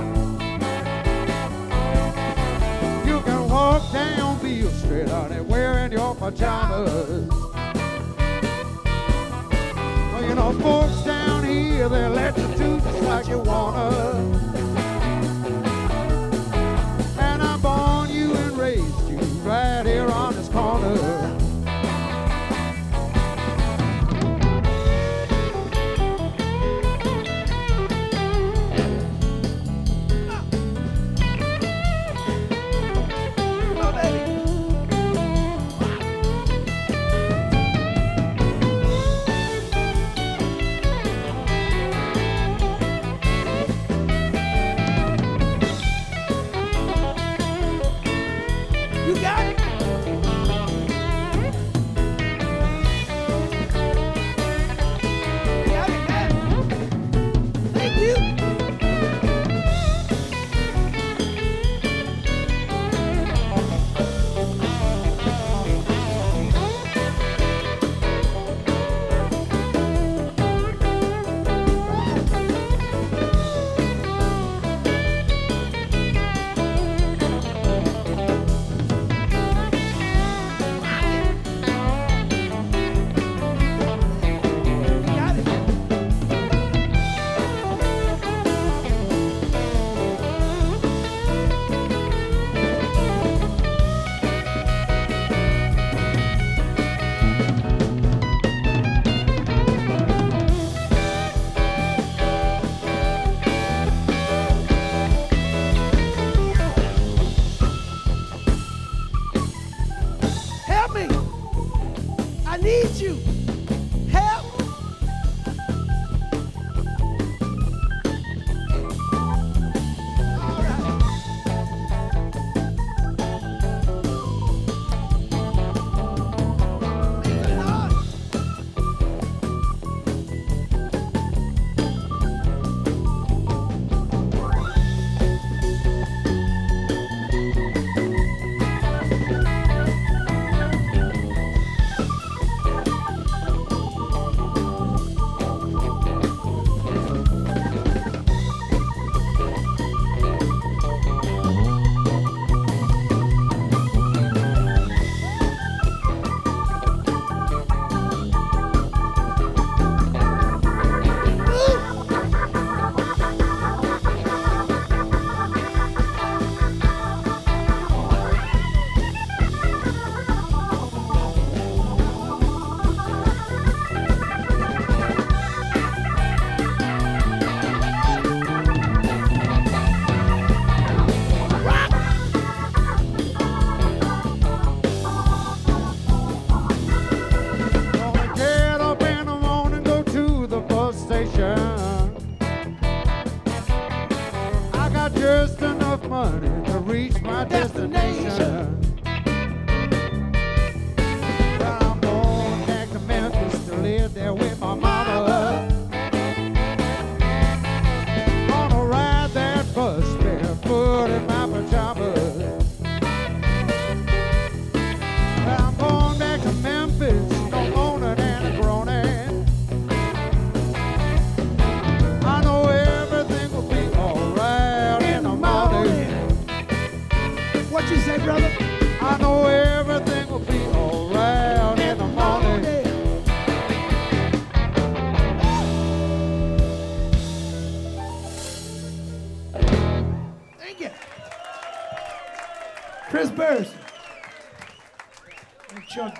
You 3.05 3.21
can 3.21 3.49
walk 3.49 3.93
down 3.93 4.39
Beale 4.41 4.71
Street, 4.71 5.09
honey, 5.09 5.41
wearing 5.41 5.91
your 5.91 6.15
pajamas. 6.15 7.29
Well, 10.11 10.23
you 10.27 10.33
know, 10.33 10.53
folks 10.53 11.00
here, 11.71 11.89
they 11.89 12.07
let 12.07 12.37
you 12.37 12.47
do 12.55 12.79
just 12.79 13.01
like 13.03 13.27
you 13.27 13.39
wanna. 13.39 14.30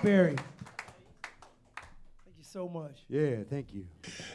And 0.02 0.10
Berry. 0.10 0.36
Thank 2.24 2.36
you 2.38 2.44
so 2.44 2.68
much. 2.68 3.04
Yeah, 3.08 3.36
thank 3.48 3.72
you. 3.72 3.86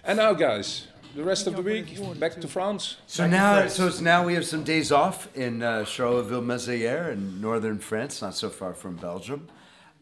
And 0.03 0.17
now, 0.17 0.33
guys, 0.33 0.87
the 1.15 1.23
rest 1.23 1.47
of 1.47 1.55
the 1.55 1.61
week, 1.61 1.97
back 2.19 2.39
to 2.39 2.47
France. 2.47 2.97
So 3.05 3.27
now, 3.27 3.67
so 3.67 3.87
it's 3.87 3.99
now 3.99 4.25
we 4.25 4.33
have 4.35 4.45
some 4.45 4.63
days 4.63 4.91
off 4.91 5.27
in 5.35 5.61
uh, 5.61 5.83
Charleville-Mézières 5.83 7.11
in 7.11 7.41
northern 7.41 7.79
France, 7.79 8.21
not 8.21 8.35
so 8.35 8.49
far 8.49 8.73
from 8.73 8.95
Belgium, 8.95 9.47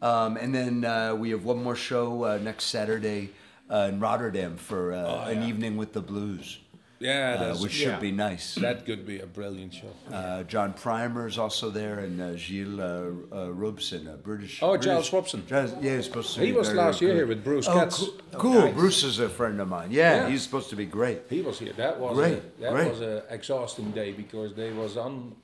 um, 0.02 0.36
and 0.36 0.54
then 0.54 0.84
uh, 0.84 1.14
we 1.14 1.30
have 1.30 1.44
one 1.44 1.62
more 1.62 1.76
show 1.76 2.24
uh, 2.24 2.38
next 2.38 2.66
Saturday 2.66 3.30
uh, 3.68 3.88
in 3.88 3.98
Rotterdam 3.98 4.56
for 4.56 4.92
uh, 4.92 5.26
an 5.26 5.42
evening 5.42 5.76
with 5.76 5.92
the 5.92 6.02
blues, 6.02 6.60
Yeah, 6.98 7.36
uh, 7.38 7.44
that's, 7.48 7.60
which 7.62 7.72
should 7.72 7.88
yeah. 7.88 7.98
be 7.98 8.10
nice. 8.10 8.54
That 8.54 8.86
could 8.86 9.04
be 9.06 9.20
a 9.20 9.26
brilliant 9.26 9.74
show. 9.74 9.90
Uh, 10.10 10.42
John 10.44 10.72
Primer 10.72 11.26
is 11.26 11.36
also 11.36 11.68
there, 11.70 11.98
and 11.98 12.20
uh, 12.20 12.36
Gilles 12.36 12.80
uh, 12.80 13.12
uh, 13.32 13.52
Robson, 13.52 14.08
a 14.08 14.16
British. 14.16 14.62
Oh, 14.62 14.70
British- 14.70 14.86
Giles 14.86 15.12
Robson. 15.12 15.46
Giles- 15.46 15.74
yeah, 15.82 15.96
he's 15.96 16.06
supposed 16.06 16.34
to. 16.34 16.40
He 16.40 16.52
be 16.52 16.56
was 16.56 16.68
very, 16.68 16.78
last 16.78 17.00
year 17.02 17.10
good. 17.10 17.16
here 17.18 17.26
with 17.26 17.44
Bruce 17.44 17.68
Oh, 17.68 17.74
Katz. 17.74 17.98
cool. 18.32 18.52
cool. 18.62 18.72
Bruce 18.72 19.02
is 19.04 19.18
a 19.18 19.28
friend 19.28 19.60
of 19.60 19.68
mine. 19.68 19.90
Yeah, 19.90 20.16
Yeah. 20.22 20.28
he's 20.30 20.42
supposed 20.42 20.70
to 20.70 20.76
be 20.76 20.86
great. 20.86 21.20
He 21.28 21.42
was 21.42 21.58
here. 21.58 21.74
That 21.74 22.00
was 22.00 22.16
Great, 22.16 22.38
a, 22.38 22.60
that 22.62 22.72
great. 22.72 22.90
was 22.90 23.00
an 23.02 23.22
exhausting 23.30 23.90
day 23.90 24.12
because 24.12 24.54
they 24.54 24.72
was 24.72 24.96
on 24.96 25.34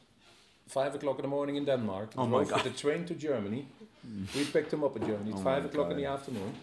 five 0.68 0.94
o'clock 0.94 1.16
in 1.18 1.22
the 1.22 1.28
morning 1.28 1.57
in 1.57 1.64
Denmark. 1.66 2.12
Oh 2.16 2.26
my 2.26 2.44
God. 2.44 2.64
with 2.64 2.72
the 2.72 2.78
train 2.80 3.05
to 3.07 3.14
Germany. 3.14 3.66
We 4.34 4.44
picked 4.46 4.72
him 4.72 4.82
up 4.84 4.96
in 4.96 5.03
Germany 5.07 5.32
at 5.34 5.40
five 5.40 5.64
o'clock 5.66 5.90
in 5.90 5.96
the 5.98 6.07
afternoon. 6.07 6.55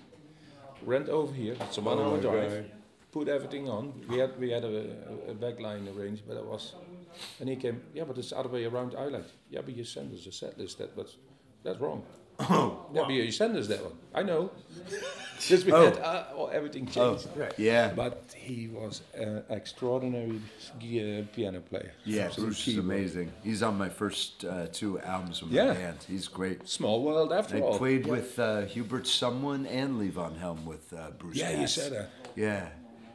Went 0.84 1.10
over 1.10 1.34
here. 1.34 1.56
It's 1.62 1.78
a 1.78 1.82
one-hour 1.82 2.20
drive. 2.22 2.72
Put 3.12 3.28
everything 3.28 3.68
on. 3.70 3.94
We 4.08 4.20
had 4.20 4.40
we 4.40 4.52
had 4.52 4.64
a, 4.64 4.86
a, 5.30 5.34
backline 5.34 5.88
arranged, 5.98 6.24
but 6.28 6.38
it 6.38 6.46
was. 6.46 6.76
And 7.40 7.50
he 7.50 7.56
came. 7.56 7.82
Yeah, 7.94 8.04
but 8.04 8.18
it's 8.20 8.30
the 8.30 8.38
other 8.38 8.50
way 8.50 8.66
around. 8.66 8.94
I 8.96 9.06
like. 9.06 9.26
Yeah, 9.50 9.62
but 9.66 9.76
you 9.76 9.84
send 9.84 10.14
us 10.14 10.28
a 10.28 10.32
set 10.32 10.58
list. 10.60 10.78
That 10.78 10.96
but 10.96 11.10
that's 11.64 11.80
wrong. 11.80 12.04
Oh, 12.42 12.86
Yeah, 12.94 13.02
but 13.02 13.12
you 13.14 13.32
send 13.32 13.58
us 13.58 13.68
that 13.68 13.84
one. 13.84 13.94
I 14.16 14.24
know. 14.24 14.52
Just 15.40 15.66
we 15.66 15.72
Oh. 15.74 15.86
had 15.86 15.98
uh, 15.98 16.24
well, 16.36 16.50
everything 16.54 16.88
oh, 16.96 17.16
changed. 17.18 17.28
yeah. 17.58 17.92
But 17.94 18.34
he 18.36 18.68
was 18.68 19.02
an 19.14 19.44
extraordinary 19.50 20.40
piano 21.34 21.60
player. 21.62 21.92
Yeah, 22.06 22.30
Bruce 22.38 22.68
is 22.68 22.78
amazing. 22.78 23.32
He's 23.44 23.62
on 23.64 23.78
my 23.78 23.90
first 23.90 24.46
uh, 24.46 24.68
two 24.72 25.00
albums 25.00 25.42
with 25.42 25.52
my 25.52 25.58
Yeah. 25.58 25.74
band. 25.74 25.98
He's 26.08 26.28
great. 26.30 26.68
Small 26.68 27.04
world 27.04 27.34
after 27.34 27.58
I 27.58 27.62
all. 27.62 27.78
played 27.78 28.06
with 28.06 28.38
uh, 28.40 28.62
Hubert 28.62 29.04
Sumlin 29.04 29.66
and 29.70 30.00
Levon 30.00 30.38
Helm 30.38 30.66
with 30.66 30.94
uh, 30.94 31.12
Bruce. 31.18 31.38
Yeah, 31.38 31.60
you 31.62 31.68
said 31.68 31.92
that. 31.94 32.10
Yeah, 32.36 32.70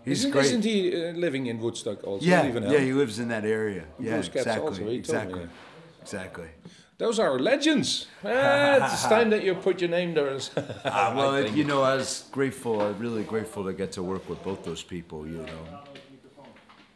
he's 0.04 0.20
Isn't, 0.20 0.30
great. 0.32 0.46
isn't 0.46 0.64
he 0.64 0.94
uh, 0.94 1.12
living 1.12 1.46
in 1.46 1.58
Woodstock 1.58 2.04
also? 2.04 2.24
yeah, 2.24 2.46
Even 2.46 2.62
yeah, 2.64 2.70
now? 2.72 2.78
he 2.78 2.92
lives 2.92 3.18
in 3.18 3.28
that 3.28 3.44
area. 3.44 3.84
Yeah, 3.98 4.14
Bruce 4.14 4.28
exactly, 4.28 4.68
also, 4.68 4.72
he 4.72 4.78
told 4.78 4.90
me, 4.90 4.96
exactly, 4.96 5.40
yeah. 5.40 6.02
exactly. 6.02 6.48
Those 6.98 7.18
are 7.18 7.38
legends. 7.38 8.06
Ah, 8.24 8.92
it's 8.92 9.02
time 9.08 9.30
that 9.30 9.42
you 9.42 9.54
put 9.54 9.80
your 9.80 9.90
name 9.90 10.14
there. 10.14 10.38
Ah, 10.84 11.12
well, 11.16 11.34
it, 11.34 11.52
you 11.52 11.64
know, 11.64 11.82
I 11.82 11.96
was 11.96 12.24
grateful. 12.30 12.80
I'm 12.80 12.98
really 12.98 13.24
grateful 13.24 13.64
to 13.64 13.72
get 13.72 13.92
to 13.92 14.02
work 14.02 14.28
with 14.28 14.42
both 14.44 14.62
those 14.64 14.82
people. 14.82 15.26
You 15.26 15.38
know, 15.38 15.80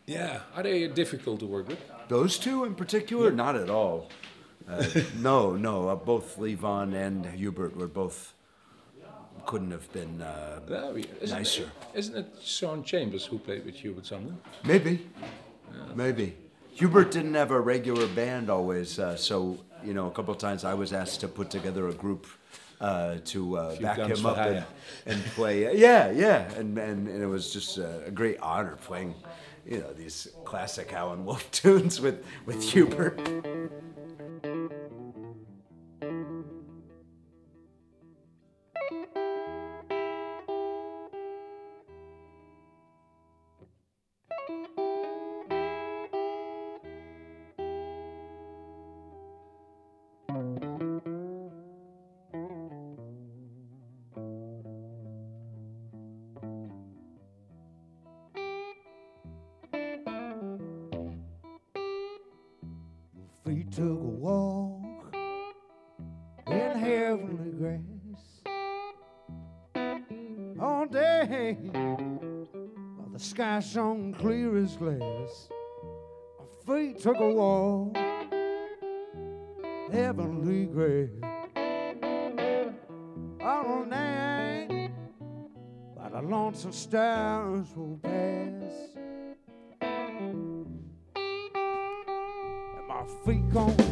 yeah, 0.06 0.40
are 0.54 0.62
they 0.62 0.86
difficult 0.88 1.40
to 1.40 1.46
work 1.46 1.68
with? 1.68 1.78
those 2.08 2.38
two 2.38 2.64
in 2.64 2.74
particular, 2.74 3.30
not 3.30 3.54
at 3.56 3.68
all. 3.68 4.08
Uh, 4.68 4.84
no, 5.18 5.56
no, 5.56 5.88
uh, 5.88 5.94
both 5.94 6.38
Levon 6.38 6.94
and 6.94 7.26
Hubert 7.26 7.76
were 7.76 7.88
both 7.88 8.34
couldn't 9.48 9.70
have 9.70 9.90
been 9.94 10.20
uh, 10.20 10.60
isn't 11.22 11.38
nicer. 11.38 11.62
It, 11.62 11.98
isn't 12.00 12.16
it 12.16 12.26
Sean 12.42 12.84
Chambers 12.84 13.24
who 13.24 13.38
played 13.38 13.64
with 13.64 13.76
Hubert 13.76 14.04
something? 14.04 14.36
Maybe, 14.62 15.08
maybe. 15.94 16.36
Hubert 16.72 17.10
didn't 17.10 17.32
have 17.32 17.50
a 17.50 17.58
regular 17.58 18.06
band 18.08 18.50
always, 18.50 18.98
uh, 18.98 19.16
so 19.16 19.58
you 19.82 19.94
know, 19.94 20.06
a 20.06 20.10
couple 20.10 20.34
of 20.34 20.38
times 20.38 20.64
I 20.64 20.74
was 20.74 20.92
asked 20.92 21.20
to 21.20 21.28
put 21.28 21.48
together 21.48 21.88
a 21.88 21.94
group 21.94 22.26
uh, 22.82 23.16
to 23.24 23.56
uh, 23.56 23.76
back 23.80 23.98
him 23.98 24.26
up 24.26 24.36
and, 24.36 24.64
and 25.06 25.24
play. 25.34 25.74
Yeah, 25.78 26.10
yeah, 26.10 26.52
and, 26.52 26.76
and 26.76 27.08
and 27.08 27.22
it 27.22 27.26
was 27.26 27.50
just 27.50 27.78
a, 27.78 28.04
a 28.04 28.10
great 28.10 28.38
honor 28.40 28.76
playing, 28.84 29.14
you 29.66 29.78
know, 29.78 29.94
these 29.94 30.28
classic 30.44 30.90
Howlin' 30.90 31.24
Wolf 31.24 31.50
tunes 31.52 32.02
with 32.02 32.22
with 32.44 32.62
Hubert. 32.62 33.18
Feet 63.48 63.72
took 63.72 63.82
a 63.82 63.94
walk 63.94 65.16
in 66.48 66.78
heavenly 66.78 67.52
grass. 67.52 67.80
rain. 69.74 70.04
While 70.58 70.86
the 73.10 73.18
sky 73.18 73.60
shone 73.60 74.12
clear 74.12 74.54
as 74.58 74.76
glass, 74.76 75.48
my 76.38 76.44
feet 76.66 77.00
took 77.00 77.16
a 77.16 77.28
walk, 77.30 77.96
heavenly 79.90 80.66
grace. 80.66 81.08
All 83.40 83.86
night, 83.86 84.90
by 85.96 86.10
the 86.10 86.20
lonesome 86.20 86.72
stars 86.72 87.74
will 87.74 87.98
pass. 88.02 88.87
And 93.26 93.52
my 93.52 93.87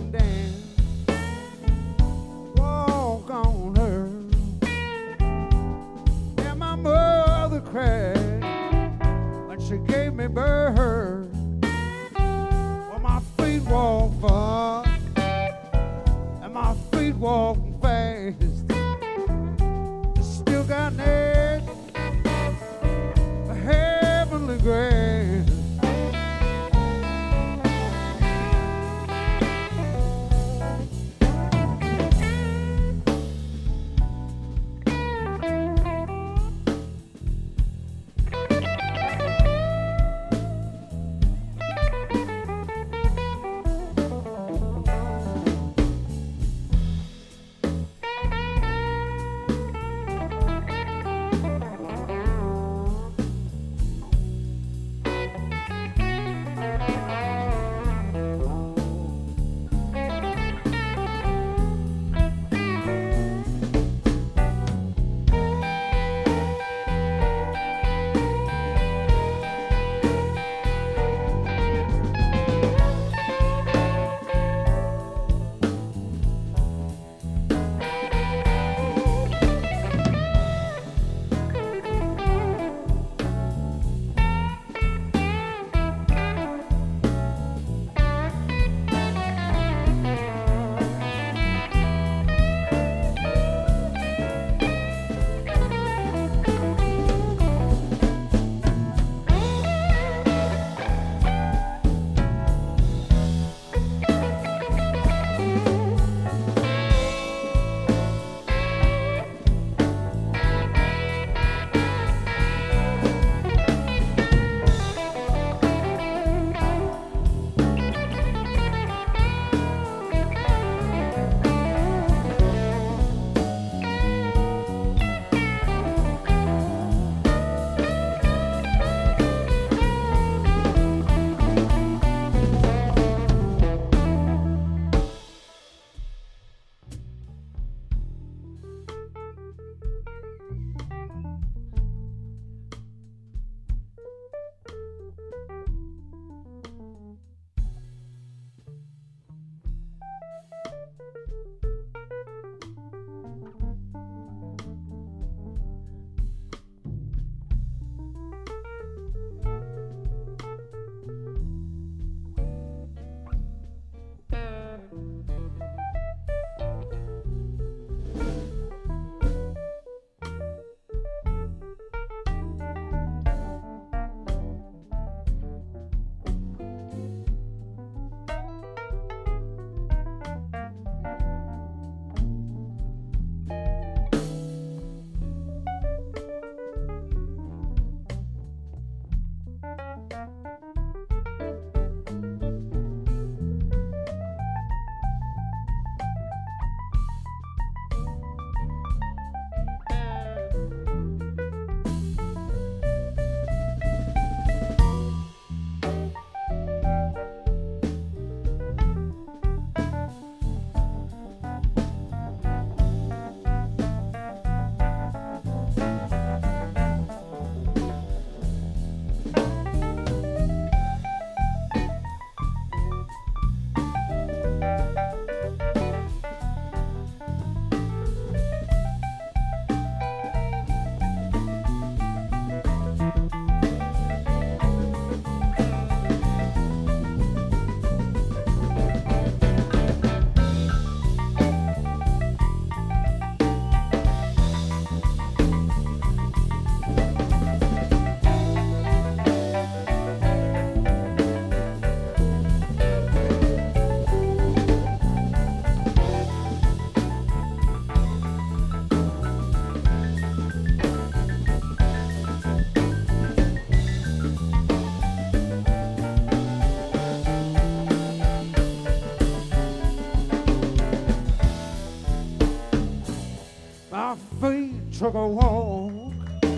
took 275.07 275.15
a 275.15 275.29
walk 275.29 275.93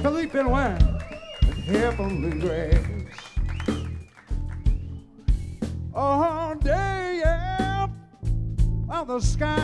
sleeping 0.01 0.49
where 0.49 0.79
heavenly 1.67 2.31
grace. 2.41 2.81
All 5.95 6.55
day, 6.55 7.21
yeah, 7.23 7.89
while 8.87 9.05
the 9.05 9.21
sky 9.21 9.58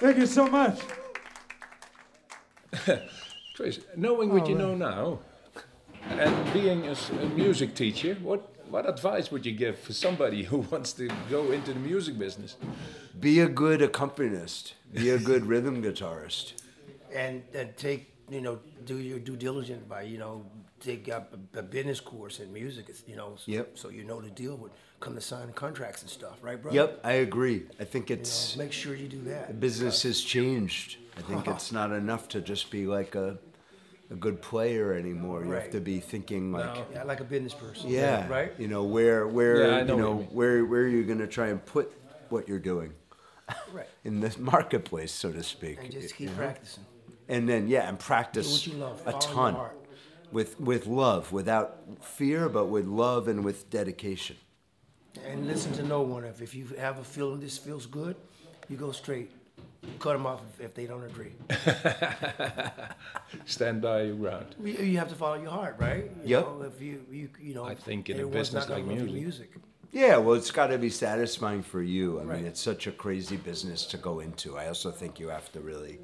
Thank 0.00 0.18
you 0.18 0.26
so 0.26 0.46
much. 0.46 0.78
Chris, 3.56 3.80
knowing 3.96 4.32
what 4.32 4.48
you 4.48 4.54
oh, 4.54 4.58
know 4.58 4.74
now, 4.74 5.18
and 6.10 6.52
being 6.52 6.86
a 6.86 6.94
music 7.34 7.74
teacher, 7.74 8.16
what 8.22 8.54
what 8.70 8.88
advice 8.88 9.32
would 9.32 9.44
you 9.44 9.52
give 9.52 9.78
for 9.78 9.92
somebody 9.92 10.44
who 10.44 10.58
wants 10.70 10.92
to 10.92 11.08
go 11.28 11.50
into 11.50 11.72
the 11.72 11.80
music 11.80 12.16
business? 12.16 12.56
Be 13.18 13.40
a 13.40 13.48
good 13.48 13.82
accompanist. 13.82 14.74
Be 14.92 15.10
a 15.10 15.18
good 15.18 15.46
rhythm 15.46 15.82
guitarist. 15.82 16.52
and 17.12 17.42
and 17.52 17.76
take 17.76 18.14
you 18.30 18.40
know 18.40 18.60
do 18.84 18.98
your 18.98 19.18
due 19.18 19.36
diligence 19.36 19.82
by 19.88 20.02
you 20.02 20.18
know 20.18 20.44
take 20.80 21.08
up 21.08 21.34
a, 21.54 21.58
a 21.58 21.62
business 21.62 22.00
course 22.00 22.40
in 22.40 22.52
music. 22.52 22.86
You 23.06 23.16
know, 23.16 23.34
so, 23.36 23.50
Yep. 23.50 23.78
so 23.78 23.88
you 23.88 24.04
know 24.04 24.20
the 24.20 24.30
deal 24.30 24.56
with 24.56 24.72
come 25.00 25.14
to 25.14 25.20
sign 25.20 25.52
contracts 25.52 26.02
and 26.02 26.10
stuff, 26.10 26.38
right, 26.42 26.60
bro? 26.60 26.72
Yep, 26.72 27.00
I 27.04 27.12
agree. 27.12 27.66
I 27.78 27.84
think 27.84 28.10
You 28.10 28.16
know, 28.16 28.22
it's 28.22 28.56
make 28.56 28.72
sure 28.72 28.94
you 28.94 29.08
do 29.08 29.20
that. 29.22 29.60
business 29.60 30.02
has 30.02 30.20
changed. 30.20 30.96
I 31.16 31.20
think 31.22 31.46
it's 31.54 31.70
not 31.72 31.92
enough 31.92 32.28
to 32.30 32.40
just 32.40 32.70
be 32.70 32.86
like 32.86 33.14
a 33.14 33.38
a 34.10 34.14
good 34.14 34.40
player 34.40 34.94
anymore. 34.94 35.44
You 35.44 35.50
have 35.52 35.70
to 35.72 35.80
be 35.80 36.00
thinking 36.00 36.50
like 36.50 36.74
No. 36.74 36.86
Yeah, 36.94 37.02
like 37.02 37.20
a 37.20 37.24
business 37.24 37.52
person. 37.52 37.90
yeah, 37.90 38.26
Right. 38.26 38.52
You 38.58 38.66
know 38.66 38.84
where 38.84 39.26
where 39.28 39.60
Yeah, 39.70 39.82
know 39.84 39.96
you 39.96 40.02
know 40.02 40.18
you 40.20 40.26
where 40.32 40.64
where 40.64 40.82
are 40.82 40.88
you 40.88 41.04
going 41.04 41.18
to 41.18 41.26
try 41.26 41.48
and 41.48 41.64
put 41.64 41.92
what 42.30 42.48
you're 42.48 42.58
doing 42.58 42.94
Right. 43.72 43.86
in 44.04 44.20
this 44.20 44.38
marketplace, 44.38 45.12
so 45.12 45.30
to 45.32 45.42
speak. 45.42 45.78
And 45.82 45.92
just 45.92 46.18
you 46.18 46.26
keep 46.26 46.36
know? 46.36 46.42
practicing. 46.42 46.84
and 47.28 47.46
then 47.48 47.68
yeah, 47.68 47.88
and 47.88 47.98
practice 47.98 48.50
what 48.50 48.66
you 48.66 48.74
love. 48.74 49.00
a 49.06 49.12
Follow 49.12 49.24
your 49.26 49.34
ton 49.34 49.54
heart. 49.54 49.77
With 50.32 50.58
with 50.60 50.86
love, 50.86 51.32
without 51.32 51.78
fear, 52.02 52.48
but 52.48 52.66
with 52.66 52.86
love 52.86 53.28
and 53.28 53.44
with 53.44 53.70
dedication. 53.70 54.36
And 55.26 55.46
listen 55.46 55.72
to 55.74 55.82
no 55.82 56.02
one. 56.02 56.24
If, 56.24 56.42
if 56.42 56.54
you 56.54 56.66
have 56.78 56.98
a 56.98 57.04
feeling 57.04 57.40
this 57.40 57.58
feels 57.58 57.86
good, 57.86 58.14
you 58.68 58.76
go 58.76 58.92
straight. 58.92 59.30
Cut 59.98 60.12
them 60.12 60.26
off 60.26 60.42
if, 60.58 60.66
if 60.66 60.74
they 60.74 60.86
don't 60.86 61.04
agree. 61.04 61.32
Stand 63.46 63.82
by 63.82 64.02
your 64.02 64.16
ground. 64.16 64.54
You, 64.62 64.72
you 64.74 64.98
have 64.98 65.08
to 65.08 65.14
follow 65.14 65.40
your 65.40 65.50
heart, 65.50 65.76
right? 65.78 66.04
You 66.24 66.36
Yep. 66.36 66.44
Know, 66.44 66.62
if 66.62 66.80
you, 66.82 67.04
you, 67.10 67.28
you 67.40 67.54
know, 67.54 67.64
I 67.64 67.74
think 67.74 68.10
in 68.10 68.20
a 68.20 68.26
business 68.26 68.68
not 68.68 68.76
like 68.76 68.86
music. 68.86 69.12
music. 69.12 69.50
Yeah, 69.90 70.18
well, 70.18 70.34
it's 70.34 70.50
got 70.50 70.66
to 70.68 70.78
be 70.78 70.90
satisfying 70.90 71.62
for 71.62 71.82
you. 71.82 72.20
I 72.20 72.24
Right. 72.24 72.36
mean, 72.38 72.46
it's 72.46 72.60
such 72.60 72.86
a 72.86 72.92
crazy 72.92 73.36
business 73.36 73.86
to 73.86 73.96
go 73.96 74.20
into. 74.20 74.56
I 74.58 74.68
also 74.68 74.90
think 74.90 75.18
you 75.18 75.28
have 75.28 75.50
to 75.52 75.60
really 75.60 75.98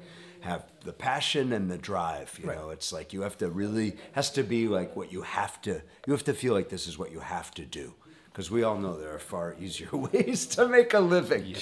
have 0.45 0.63
the 0.83 0.93
passion 0.93 1.51
and 1.53 1.69
the 1.69 1.77
drive. 1.77 2.37
You 2.41 2.49
Right. 2.49 2.57
know, 2.57 2.69
it's 2.69 2.91
like 2.93 3.13
you 3.13 3.21
have 3.21 3.37
to 3.39 3.49
really 3.49 3.97
has 4.13 4.29
to 4.31 4.43
be 4.43 4.67
like 4.67 4.95
what 4.95 5.11
you 5.11 5.21
have 5.23 5.61
to. 5.63 5.81
You 6.07 6.13
have 6.13 6.23
to 6.25 6.33
feel 6.33 6.53
like 6.53 6.69
this 6.69 6.87
is 6.87 6.97
what 6.97 7.11
you 7.11 7.19
have 7.19 7.51
to 7.55 7.65
do. 7.65 7.93
Because 8.31 8.51
we 8.51 8.63
all 8.63 8.77
know 8.77 8.97
there 8.97 9.13
are 9.15 9.19
far 9.19 9.55
easier 9.59 9.89
ways 9.93 10.45
to 10.55 10.67
make 10.67 10.93
a 10.93 10.99
living. 10.99 11.55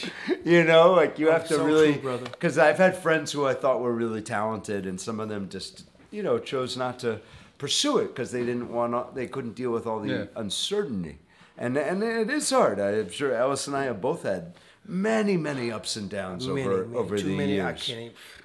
You 0.43 0.63
know, 0.63 0.93
like 0.93 1.19
you 1.19 1.29
oh, 1.29 1.33
have 1.33 1.47
to 1.47 1.55
so 1.55 1.65
really. 1.65 1.93
Because 2.31 2.57
I've 2.57 2.77
had 2.77 2.97
friends 2.97 3.31
who 3.31 3.45
I 3.45 3.53
thought 3.53 3.79
were 3.81 3.93
really 3.93 4.21
talented, 4.21 4.85
and 4.85 4.99
some 4.99 5.19
of 5.19 5.29
them 5.29 5.49
just, 5.49 5.83
you 6.11 6.23
know, 6.23 6.37
chose 6.39 6.75
not 6.77 6.99
to 6.99 7.19
pursue 7.57 7.99
it 7.99 8.07
because 8.07 8.31
they 8.31 8.43
didn't 8.45 8.69
want 8.71 8.93
to. 8.93 9.05
They 9.15 9.27
couldn't 9.27 9.55
deal 9.55 9.71
with 9.71 9.85
all 9.87 9.99
the 9.99 10.09
Yeah. 10.09 10.25
uncertainty. 10.35 11.19
And 11.57 11.77
and 11.77 12.01
it 12.03 12.29
is 12.31 12.49
hard. 12.49 12.79
I'm 12.79 13.11
sure 13.11 13.33
Ellis 13.33 13.67
and 13.67 13.75
I 13.77 13.83
have 13.83 14.01
both 14.01 14.23
had 14.23 14.53
many, 14.85 15.37
many 15.37 15.71
ups 15.71 15.95
and 15.95 16.09
downs 16.09 16.47
Many, 16.47 16.63
over 16.63 16.85
many, 16.85 16.97
over 16.97 17.17
too 17.17 17.37
the 17.37 17.45
years. 17.45 17.91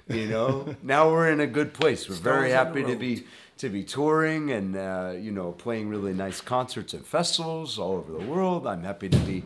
You 0.09 0.27
know, 0.27 0.75
now 0.83 1.09
we're 1.11 1.29
in 1.29 1.39
a 1.39 1.47
good 1.47 1.73
place. 1.73 2.09
We're 2.09 2.15
very 2.15 2.45
on 2.45 2.49
the 2.49 2.55
happy 2.55 2.83
to 2.83 2.95
be 2.95 3.25
to 3.59 3.69
be 3.69 3.83
touring 3.83 4.51
and 4.51 4.75
uh, 4.75 5.13
you 5.19 5.31
know 5.31 5.51
playing 5.51 5.89
really 5.89 6.13
nice 6.13 6.41
concerts 6.41 6.93
and 6.93 7.05
festivals 7.05 7.77
all 7.77 7.93
over 7.97 8.11
the 8.11 8.25
world. 8.25 8.65
I'm 8.67 8.83
happy 8.83 9.09
to 9.09 9.17
be. 9.19 9.43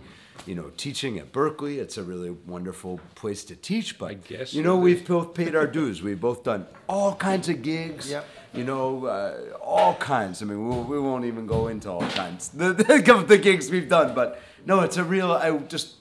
You 0.47 0.55
know, 0.55 0.71
teaching 0.77 1.19
at 1.19 1.31
Berkeley, 1.31 1.77
it's 1.79 1.97
a 1.97 2.03
really 2.03 2.31
wonderful 2.31 2.99
place 3.13 3.43
to 3.45 3.55
teach. 3.55 3.99
But 3.99 4.09
I 4.09 4.13
guess 4.15 4.53
you 4.53 4.63
know, 4.63 4.75
we've 4.77 5.07
both 5.07 5.33
paid 5.35 5.55
our 5.55 5.67
dues. 5.67 6.01
We've 6.01 6.19
both 6.19 6.43
done 6.43 6.65
all 6.89 7.15
kinds 7.15 7.47
of 7.49 7.61
gigs 7.61 8.09
Yep. 8.09 8.25
you 8.53 8.63
know, 8.63 9.05
uh, 9.05 9.55
all 9.61 9.93
kinds. 9.95 10.41
I 10.41 10.45
mean, 10.45 10.67
we'll, 10.67 10.83
we 10.83 10.99
won't 10.99 11.25
even 11.25 11.45
go 11.45 11.67
into 11.67 11.89
all 11.89 12.01
kinds 12.09 12.49
the, 12.61 12.73
the, 12.73 13.13
of 13.13 13.27
the 13.27 13.37
gigs 13.37 13.69
we've 13.69 13.87
done, 13.87 14.15
but 14.15 14.41
no, 14.65 14.79
it's 14.81 14.97
a 14.97 15.03
real. 15.03 15.31
I 15.31 15.55
just, 15.69 15.95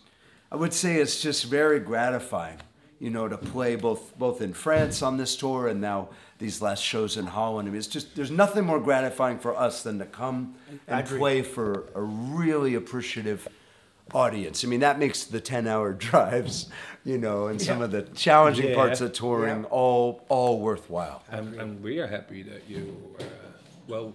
I 0.51 0.57
would 0.57 0.73
say 0.73 0.97
it's 0.97 1.21
just 1.21 1.45
very 1.45 1.79
gratifying, 1.79 2.59
you 3.03 3.11
know, 3.11 3.27
to 3.27 3.37
play 3.37 3.75
both 3.75 4.17
both 4.17 4.41
in 4.41 4.53
France 4.55 5.03
on 5.03 5.17
this 5.17 5.35
tour 5.37 5.67
and 5.67 5.81
now 5.81 6.09
these 6.39 6.63
last 6.63 6.83
shows 6.85 7.17
in 7.17 7.27
Holland. 7.27 7.67
I 7.67 7.73
mean, 7.73 7.79
it's 7.79 7.89
just 7.89 8.15
there's 8.15 8.31
nothing 8.31 8.65
more 8.65 8.79
gratifying 8.79 9.39
for 9.41 9.57
us 9.57 9.83
than 9.83 9.99
to 9.99 10.07
come 10.07 10.55
and 10.87 11.05
play 11.05 11.43
for 11.43 11.85
a 11.97 12.01
really 12.01 12.75
appreciative 12.77 13.49
audience. 14.15 14.65
I 14.65 14.69
mean, 14.69 14.81
that 14.81 14.99
makes 15.01 15.25
the 15.25 15.41
10-hour 15.41 15.93
drives, 16.11 16.69
you 17.05 17.19
know, 17.19 17.49
and 17.49 17.61
some 17.61 17.81
of 17.83 17.91
the 17.91 18.03
challenging 18.15 18.69
Yeah. 18.69 18.75
parts 18.77 19.01
of 19.01 19.13
touring 19.13 19.63
Yeah. 19.63 19.69
all 19.71 20.25
all 20.29 20.61
worthwhile. 20.61 21.25
And, 21.29 21.55
and 21.61 21.83
we 21.83 21.99
are 21.99 22.07
happy 22.07 22.45
that 22.45 22.63
you, 22.69 22.97
uh, 23.19 23.25
well, 23.89 24.13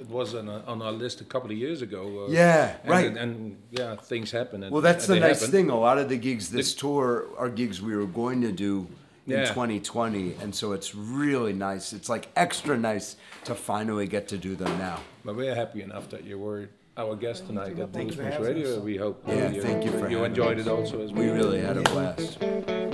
it 0.00 0.08
was 0.08 0.34
on, 0.34 0.48
a, 0.48 0.62
on 0.66 0.82
our 0.82 0.92
list 0.92 1.20
a 1.20 1.24
couple 1.24 1.50
of 1.50 1.56
years 1.56 1.82
ago. 1.82 2.26
Uh, 2.26 2.30
Yeah, 2.32 2.76
and, 2.82 2.90
right. 2.90 3.06
And, 3.06 3.16
and, 3.18 3.56
yeah, 3.70 3.96
things 3.96 4.30
happen. 4.30 4.62
And, 4.62 4.72
Well, 4.72 4.82
that's 4.82 5.06
the 5.06 5.14
and 5.14 5.22
they 5.22 5.28
nice 5.28 5.40
happen. 5.40 5.52
thing. 5.52 5.70
A 5.70 5.78
lot 5.78 5.98
of 5.98 6.08
the 6.08 6.16
gigs 6.16 6.50
this 6.50 6.74
tour 6.74 7.26
are 7.38 7.48
gigs 7.48 7.80
we 7.82 7.96
were 7.96 8.06
going 8.06 8.40
to 8.42 8.52
do 8.52 8.86
in 9.26 9.32
Yeah. 9.32 9.46
2020, 9.46 10.34
and 10.40 10.54
so 10.54 10.72
it's 10.72 10.94
really 10.94 11.52
nice. 11.52 11.92
It's 11.92 12.08
like 12.08 12.28
extra 12.36 12.76
nice 12.76 13.16
to 13.44 13.54
finally 13.54 14.06
get 14.06 14.28
to 14.28 14.38
do 14.38 14.54
them 14.54 14.78
now. 14.78 15.00
But 15.24 15.34
we're 15.36 15.54
happy 15.54 15.82
enough 15.82 16.08
that 16.10 16.24
you 16.24 16.38
were 16.38 16.68
our 16.96 17.14
guest 17.16 17.46
tonight 17.46 17.78
at 17.78 17.92
Thank 17.92 17.92
Blues 17.92 18.04
you 18.06 18.12
for 18.16 18.22
Moose 18.22 18.32
having 18.34 18.54
Radio. 18.54 18.80
We 18.80 18.96
hope 18.96 19.22
Yeah, 19.26 19.50
you, 19.50 19.60
thank 19.62 19.84
you 19.84 19.90
for 19.98 20.08
you 20.08 20.24
enjoyed 20.24 20.58
us. 20.60 20.66
it 20.66 20.70
also 20.70 21.02
as 21.02 21.12
We 21.12 21.26
well. 21.26 21.34
really 21.34 21.60
had 21.60 21.76
a 21.76 21.82
blast. 21.82 22.38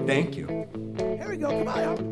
Thank 0.06 0.36
you. 0.36 0.46
Here 0.98 1.28
we 1.28 1.36
go. 1.36 1.50
Come 1.50 1.68
on, 1.68 2.11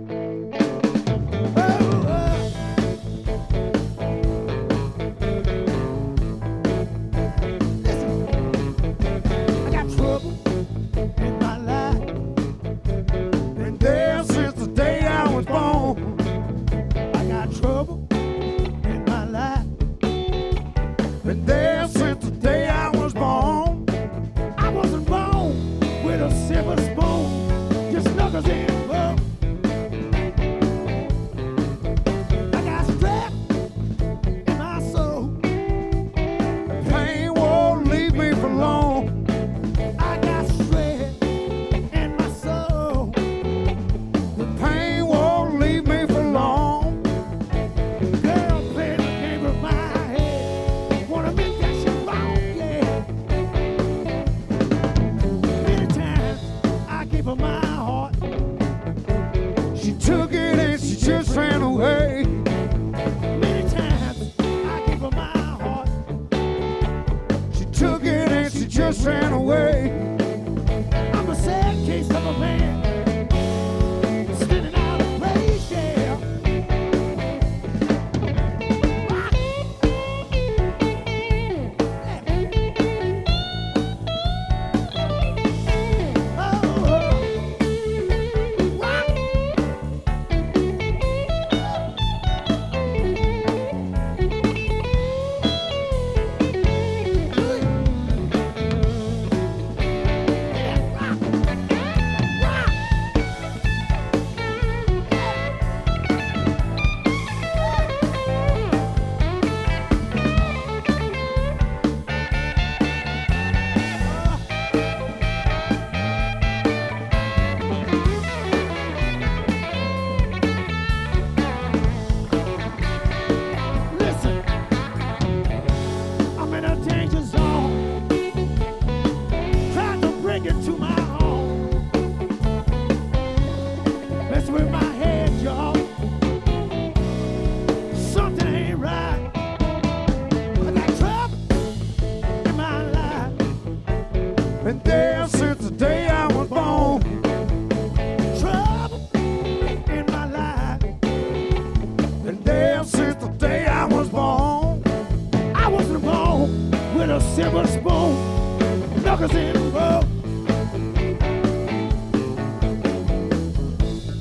silver 157.51 157.67
spoon, 157.67 159.03
knuckles 159.03 159.35
in 159.35 159.53
the 159.53 159.61
road. 159.75 160.07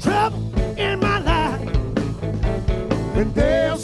Trouble 0.01 0.39
in 0.77 0.99
my 0.99 1.19
life. 1.19 1.73
Been 3.13 3.31
there 3.33 3.77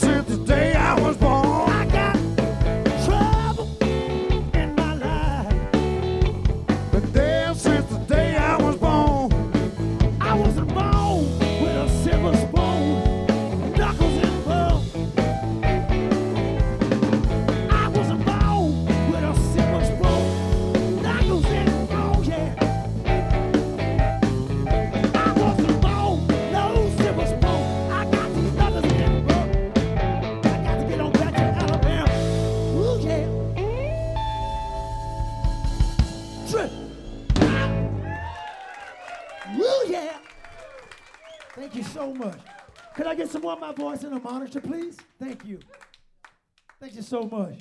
Of 43.55 43.61
my 43.61 43.83
voice 43.83 44.03
in 44.03 44.13
a 44.13 44.19
monitor, 44.19 44.61
please? 44.61 44.97
Thank 45.17 45.43
you. 45.45 45.59
Thank 46.79 46.93
you 46.93 47.03
so 47.03 47.27
much. 47.31 47.59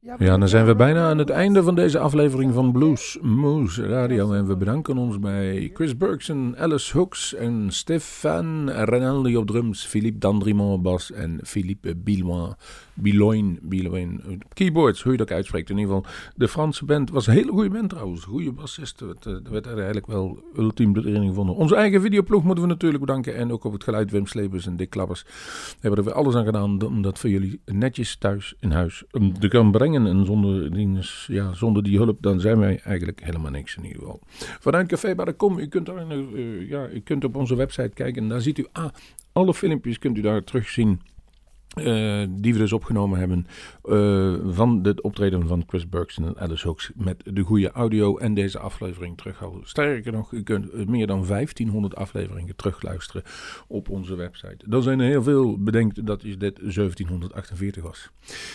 Ja, 0.00 0.38
dan 0.38 0.48
zijn 0.48 0.66
we 0.66 0.74
bijna 0.74 1.08
aan 1.08 1.18
het 1.18 1.30
einde 1.30 1.62
van 1.62 1.74
deze 1.74 1.98
aflevering 1.98 2.54
van 2.54 2.72
Blues 2.72 3.18
Moose 3.22 3.86
Radio. 3.86 4.32
En 4.32 4.46
we 4.46 4.56
bedanken 4.56 4.96
ons 4.96 5.18
bij 5.18 5.70
Chris 5.74 5.96
Bergson, 5.96 6.56
Alice 6.58 6.96
Hooks 6.96 7.34
en 7.34 7.66
Stefan 7.70 8.70
Renaldi 8.70 9.36
op 9.36 9.46
drums, 9.46 9.86
Philippe 9.86 10.18
Dandrimont 10.18 10.74
op 10.74 10.82
bas 10.82 11.12
en 11.12 11.40
Philippe 11.44 11.96
Biloin, 11.96 12.54
Biloin, 13.00 13.58
Biloin 13.62 14.20
op 14.28 14.54
keyboards, 14.54 15.02
hoe 15.02 15.12
je 15.12 15.18
dat 15.18 15.30
uitspreekt. 15.30 15.70
In 15.70 15.78
ieder 15.78 15.94
geval, 15.94 16.12
de 16.36 16.48
Franse 16.48 16.84
band 16.84 17.10
was 17.10 17.26
een 17.26 17.32
hele 17.32 17.50
goede 17.50 17.70
band 17.70 17.88
trouwens, 17.88 18.24
goede 18.24 18.52
bassist. 18.52 19.00
Het 19.00 19.26
eh, 19.26 19.34
werd 19.50 19.66
er 19.66 19.76
eigenlijk 19.76 20.06
wel 20.06 20.42
ultiem 20.56 20.96
erin 20.96 21.28
gevonden. 21.28 21.54
Onze 21.54 21.76
eigen 21.76 22.00
videoploeg 22.00 22.44
moeten 22.44 22.64
we 22.64 22.70
natuurlijk 22.70 23.04
bedanken 23.04 23.36
en 23.36 23.52
ook 23.52 23.64
op 23.64 23.72
het 23.72 23.84
geluid 23.84 24.10
Wim 24.10 24.26
Slebers 24.26 24.66
en 24.66 24.76
Dick 24.76 24.90
Klappers. 24.90 25.24
Hebben 25.80 25.98
er 25.98 26.04
weer 26.04 26.14
alles 26.14 26.34
aan 26.34 26.44
gedaan 26.44 26.82
om 26.84 27.02
dat 27.02 27.18
voor 27.18 27.30
jullie 27.30 27.60
netjes 27.64 28.16
thuis 28.16 28.54
in 28.60 28.70
huis 28.70 29.04
um, 29.12 29.38
te 29.38 29.48
kunnen 29.48 29.72
brengen. 29.72 30.06
En 30.06 30.26
zonder, 30.26 30.72
die, 30.74 30.98
ja, 31.26 31.52
zonder 31.52 31.82
die 31.82 31.96
hulp 31.96 32.16
dan 32.22 32.40
zijn 32.40 32.58
wij 32.58 32.80
eigenlijk 32.84 33.24
helemaal 33.24 33.50
niks 33.50 33.76
in 33.76 33.84
ieder 33.84 33.98
geval. 33.98 34.20
Vanuit 34.60 34.88
Café 34.88 35.14
bij 35.14 35.24
de 35.24 35.32
Kom, 35.32 35.58
u 35.58 35.66
kunt, 35.66 35.86
daar, 35.86 36.16
uh, 36.16 36.68
ja, 36.68 36.88
u 36.88 37.00
kunt 37.00 37.24
op 37.24 37.36
onze 37.36 37.56
website 37.56 37.90
kijken 37.94 38.22
en 38.22 38.28
daar 38.28 38.40
ziet 38.40 38.58
u 38.58 38.66
ah, 38.72 38.88
alle 39.32 39.54
filmpjes 39.54 39.98
kunt 39.98 40.18
u 40.18 40.20
daar 40.20 40.44
terugzien 40.44 41.00
Uh, 41.78 42.26
die 42.30 42.52
we 42.52 42.58
dus 42.58 42.72
opgenomen 42.72 43.18
hebben 43.18 43.46
uh, 43.84 44.34
van 44.54 44.78
het 44.82 45.00
optreden 45.00 45.46
van 45.46 45.64
Chris 45.66 45.88
Burkson 45.88 46.24
en 46.24 46.38
Alice 46.38 46.66
Hooks 46.66 46.90
met 46.94 47.22
de 47.24 47.42
goede 47.42 47.70
audio 47.70 48.16
en 48.16 48.34
deze 48.34 48.58
aflevering 48.58 49.16
terughouden. 49.16 49.68
Sterker 49.68 50.12
nog, 50.12 50.32
u 50.32 50.42
kunt 50.42 50.88
meer 50.88 51.06
dan 51.06 51.26
1500 51.26 51.96
afleveringen 51.96 52.56
terugluisteren 52.56 53.22
op 53.66 53.88
onze 53.88 54.14
website. 54.14 54.64
Er 54.70 54.82
zijn 54.82 55.00
er 55.00 55.08
heel 55.08 55.22
veel, 55.22 55.62
bedenkt 55.62 56.06
dat 56.06 56.20
dit 56.20 56.38
1748 56.38 57.82
was. 57.82 58.10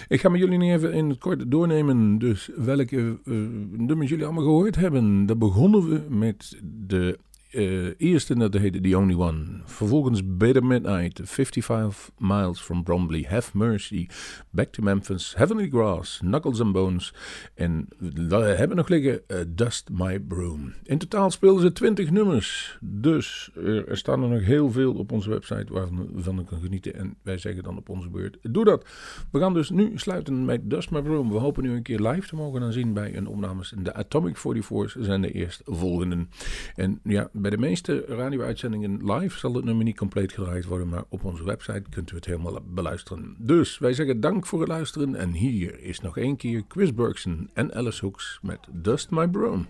Ik 0.07 0.19
ga 0.19 0.29
met 0.29 0.39
jullie 0.39 0.57
nu 0.57 0.71
even 0.71 0.93
in 0.93 1.09
het 1.09 1.19
kort 1.19 1.51
doornemen, 1.51 2.17
dus 2.17 2.49
welke 2.55 2.97
uh, 2.97 3.47
nummers 3.71 4.09
jullie 4.09 4.25
allemaal 4.25 4.43
gehoord 4.43 4.75
hebben. 4.75 5.25
Daar 5.25 5.37
begonnen 5.37 5.89
we 5.89 6.15
met 6.15 6.59
de 6.63 7.17
uh, 7.53 7.93
eerst 7.97 8.29
en 8.29 8.39
dat 8.39 8.53
heette 8.53 8.81
The 8.81 8.97
Only 8.97 9.15
One. 9.15 9.45
Vervolgens 9.65 10.21
Better 10.25 10.65
Midnight, 10.65 11.19
55 11.23 12.11
Miles 12.17 12.61
from 12.61 12.83
Bromley, 12.83 13.25
Have 13.29 13.57
Mercy, 13.57 14.07
Back 14.49 14.71
to 14.71 14.83
Memphis, 14.83 15.33
Heavenly 15.37 15.69
Grass, 15.69 16.17
Knuckles 16.17 16.61
and 16.61 16.73
Bones. 16.73 17.13
En 17.53 17.87
we 17.97 18.35
hebben 18.35 18.77
nog 18.77 18.87
liggen 18.87 19.21
uh, 19.27 19.37
Dust 19.47 19.89
My 19.91 20.19
Broom. 20.19 20.73
In 20.83 20.97
totaal 20.97 21.31
speelden 21.31 21.61
ze 21.61 21.71
20 21.71 22.11
nummers. 22.11 22.77
Dus 22.81 23.51
uh, 23.57 23.89
er 23.89 23.97
staan 23.97 24.23
er 24.23 24.29
nog 24.29 24.43
heel 24.43 24.71
veel 24.71 24.93
op 24.93 25.11
onze 25.11 25.29
website 25.29 25.73
waarvan 25.73 26.37
we 26.37 26.43
kan 26.43 26.61
genieten. 26.61 26.95
En 26.95 27.15
wij 27.21 27.37
zeggen 27.37 27.63
dan 27.63 27.77
op 27.77 27.89
onze 27.89 28.09
beurt, 28.09 28.37
doe 28.41 28.65
dat. 28.65 28.85
We 29.31 29.39
gaan 29.39 29.53
dus 29.53 29.69
nu 29.69 29.91
sluiten 29.95 30.45
met 30.45 30.69
Dust 30.69 30.91
My 30.91 31.01
Broom. 31.01 31.31
We 31.31 31.37
hopen 31.37 31.63
nu 31.63 31.71
een 31.71 31.81
keer 31.81 31.99
live 31.99 32.27
te 32.27 32.35
mogen 32.35 32.61
dan 32.61 32.71
zien 32.71 32.93
bij 32.93 33.17
een 33.17 33.27
opnames. 33.27 33.73
De 33.77 33.93
Atomic 33.93 34.37
44's 34.37 34.95
zijn 34.99 35.21
de 35.21 35.31
eerstvolgenden. 35.31 36.29
En 36.75 36.99
ja, 37.03 37.29
bij 37.43 37.51
de 37.51 37.57
meeste 37.57 38.05
radio-uitzendingen 38.07 39.11
live 39.11 39.37
zal 39.37 39.53
het 39.53 39.65
nummer 39.65 39.83
niet 39.83 39.97
compleet 39.97 40.33
gedraaid 40.33 40.65
worden, 40.65 40.89
maar 40.89 41.03
op 41.09 41.23
onze 41.23 41.43
website 41.43 41.83
kunt 41.89 42.11
u 42.11 42.15
het 42.15 42.25
helemaal 42.25 42.59
beluisteren. 42.65 43.35
Dus 43.37 43.77
wij 43.77 43.93
zeggen 43.93 44.19
dank 44.19 44.45
voor 44.45 44.59
het 44.59 44.69
luisteren 44.69 45.15
en 45.15 45.31
hier 45.31 45.79
is 45.79 45.99
nog 45.99 46.17
één 46.17 46.35
keer 46.35 46.63
Chris 46.67 46.93
Bergson 46.93 47.49
en 47.53 47.73
Alice 47.73 48.05
Hooks 48.05 48.39
met 48.41 48.59
Dust 48.71 49.09
My 49.09 49.27
Broom. 49.27 49.67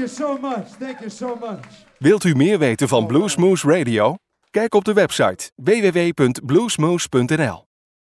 You 0.00 0.08
so 0.08 0.38
much. 0.38 0.66
Thank 0.78 0.98
you 0.98 1.10
so 1.10 1.36
much. 1.40 1.64
Wilt 1.98 2.24
u 2.24 2.34
meer 2.34 2.58
weten 2.58 2.88
van 2.88 3.06
Bluesmoose 3.06 3.78
Radio? 3.78 4.14
Kijk 4.50 4.74
op 4.74 4.84
de 4.84 4.92
website 4.92 5.50
www.bluesmoose.nl. 5.54 7.69